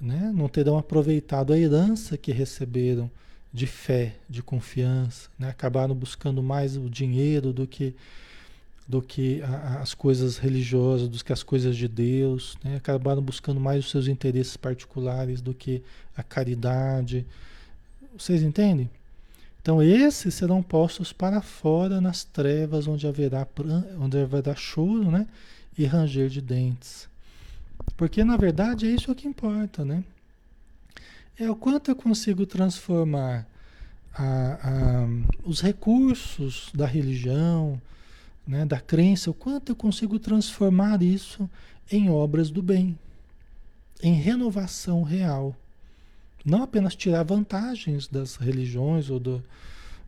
[0.00, 0.32] né?
[0.34, 3.10] não terão aproveitado a herança que receberam
[3.52, 5.48] de fé, de confiança, né?
[5.50, 7.94] acabaram buscando mais o dinheiro do que
[8.88, 9.42] do que
[9.80, 12.76] as coisas religiosas, do que as coisas de Deus, né?
[12.76, 15.82] acabaram buscando mais os seus interesses particulares do que
[16.16, 17.26] a caridade,
[18.16, 18.88] vocês entendem?
[19.66, 23.44] Então esses serão postos para fora nas trevas, onde haverá,
[23.98, 25.26] onde haverá choro né?
[25.76, 27.08] e ranger de dentes.
[27.96, 30.04] Porque na verdade é isso que importa, né?
[31.36, 33.44] É o quanto eu consigo transformar
[34.14, 35.08] a, a,
[35.42, 37.82] os recursos da religião,
[38.46, 41.50] né, da crença, o quanto eu consigo transformar isso
[41.90, 42.96] em obras do bem,
[44.00, 45.56] em renovação real.
[46.46, 49.42] Não apenas tirar vantagens das religiões ou do,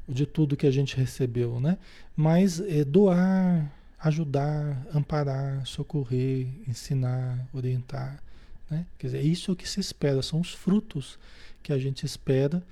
[0.08, 1.76] de tudo que a gente recebeu, né?
[2.16, 3.68] Mas é, doar,
[3.98, 8.22] ajudar, amparar, socorrer, ensinar, orientar.
[8.70, 8.86] Né?
[8.96, 11.18] Quer dizer, é isso que se espera, são os frutos
[11.60, 12.62] que a gente espera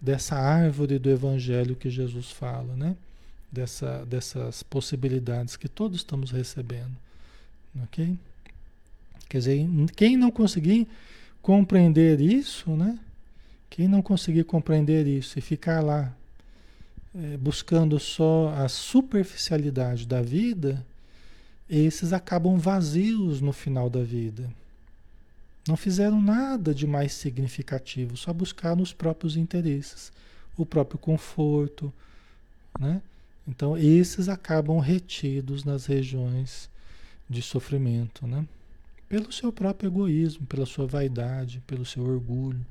[0.00, 2.96] dessa árvore do evangelho que Jesus fala, né?
[3.50, 6.96] Dessa, dessas possibilidades que todos estamos recebendo.
[7.84, 8.16] Ok?
[9.28, 10.88] Quer dizer, quem não conseguir
[11.42, 12.98] compreender isso, né?
[13.68, 16.14] Quem não conseguir compreender isso e ficar lá
[17.14, 20.86] é, buscando só a superficialidade da vida,
[21.68, 24.48] esses acabam vazios no final da vida.
[25.66, 30.12] Não fizeram nada de mais significativo, só buscaram os próprios interesses,
[30.56, 31.92] o próprio conforto,
[32.78, 33.00] né?
[33.46, 36.70] Então, esses acabam retidos nas regiões
[37.28, 38.46] de sofrimento, né?
[39.12, 42.64] Pelo seu próprio egoísmo, pela sua vaidade, pelo seu orgulho,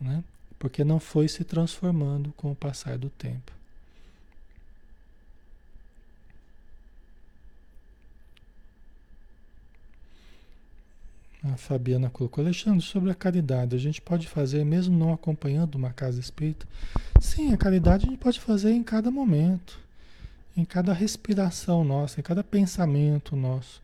[0.00, 0.24] né?
[0.58, 3.52] porque não foi se transformando com o passar do tempo.
[11.42, 15.92] A Fabiana colocou, Alexandre, sobre a caridade, a gente pode fazer mesmo não acompanhando uma
[15.92, 16.66] casa espírita?
[17.20, 19.78] Sim, a caridade a gente pode fazer em cada momento,
[20.56, 23.83] em cada respiração nossa, em cada pensamento nosso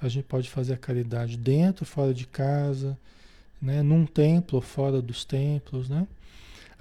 [0.00, 2.98] a gente pode fazer a caridade dentro, fora de casa,
[3.60, 3.82] né?
[3.82, 6.06] num templo, fora dos templos, né?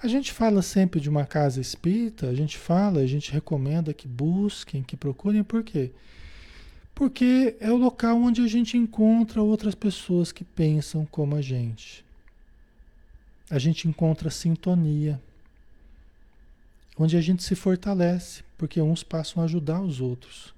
[0.04, 4.08] A gente fala sempre de uma casa espírita, a gente fala, a gente recomenda que
[4.08, 5.92] busquem, que procurem, por quê?
[6.94, 12.06] Porque é o local onde a gente encontra outras pessoas que pensam como a gente.
[13.50, 15.22] A gente encontra sintonia,
[16.98, 20.55] onde a gente se fortalece, porque uns passam a ajudar os outros.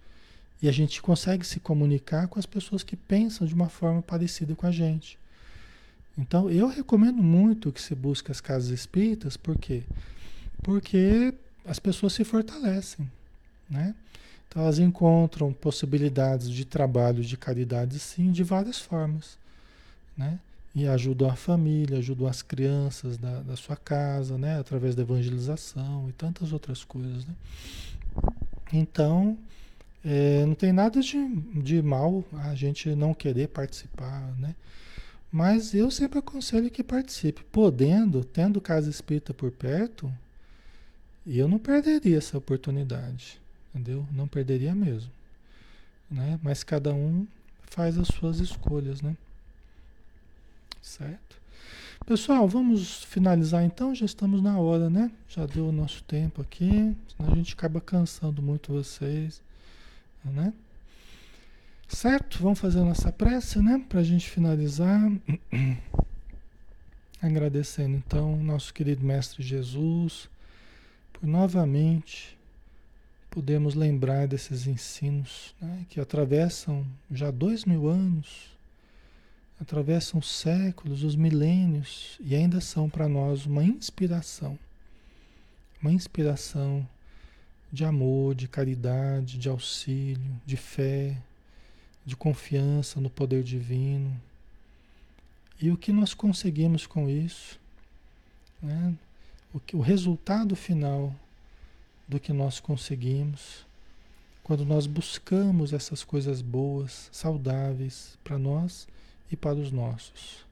[0.61, 4.55] E a gente consegue se comunicar com as pessoas que pensam de uma forma parecida
[4.55, 5.19] com a gente.
[6.17, 9.83] Então, eu recomendo muito que se busque as casas espíritas, por quê?
[10.63, 11.33] Porque
[11.63, 13.09] as pessoas se fortalecem,
[13.69, 13.93] né?
[14.47, 19.37] Então, elas encontram possibilidades de trabalho de caridade, sim, de várias formas,
[20.17, 20.39] né?
[20.73, 24.59] E ajudam a família, ajudam as crianças da, da sua casa, né?
[24.59, 27.35] Através da evangelização e tantas outras coisas, né?
[28.73, 29.37] Então,
[30.03, 31.27] é, não tem nada de,
[31.61, 34.55] de mal a gente não querer participar, né?
[35.31, 37.43] Mas eu sempre aconselho que participe.
[37.51, 40.11] Podendo, tendo casa espírita por perto,
[41.25, 43.39] eu não perderia essa oportunidade,
[43.73, 44.05] entendeu?
[44.11, 45.11] Não perderia mesmo.
[46.09, 46.39] Né?
[46.41, 47.27] Mas cada um
[47.63, 49.17] faz as suas escolhas, né?
[50.81, 51.35] Certo?
[52.05, 55.11] Pessoal, vamos finalizar então, já estamos na hora, né?
[55.27, 59.41] Já deu o nosso tempo aqui, senão a gente acaba cansando muito vocês
[60.31, 60.53] né?
[61.87, 62.39] Certo?
[62.41, 63.83] Vamos fazer a nossa prece, né?
[63.87, 65.11] Para a gente finalizar.
[67.21, 70.29] Agradecendo então nosso querido Mestre Jesus
[71.11, 72.37] por novamente
[73.31, 75.83] podemos lembrar desses ensinos né?
[75.89, 78.55] que atravessam já dois mil anos
[79.59, 84.57] atravessam os séculos, os milênios e ainda são para nós uma inspiração.
[85.81, 86.87] Uma inspiração
[87.71, 91.17] de amor, de caridade, de auxílio, de fé,
[92.05, 94.19] de confiança no poder divino.
[95.59, 97.59] E o que nós conseguimos com isso,
[98.61, 98.93] né?
[99.53, 101.13] o, que, o resultado final
[102.07, 103.65] do que nós conseguimos
[104.47, 108.87] quando nós buscamos essas coisas boas, saudáveis para nós
[109.29, 110.45] e para os nossos.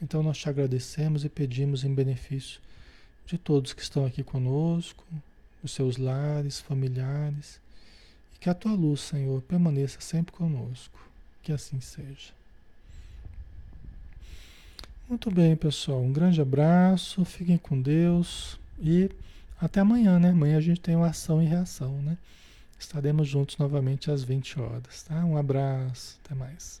[0.00, 2.60] Então nós te agradecemos e pedimos em benefício
[3.26, 5.04] de todos que estão aqui conosco,
[5.62, 7.60] os seus lares, familiares,
[8.34, 10.98] e que a tua luz, Senhor, permaneça sempre conosco.
[11.42, 12.32] Que assim seja.
[15.08, 16.02] Muito bem, pessoal.
[16.02, 19.10] Um grande abraço, fiquem com Deus e
[19.58, 20.30] até amanhã, né?
[20.30, 22.18] Amanhã a gente tem uma ação e reação, né?
[22.78, 25.24] Estaremos juntos novamente às 20 horas, tá?
[25.24, 26.80] Um abraço, até mais.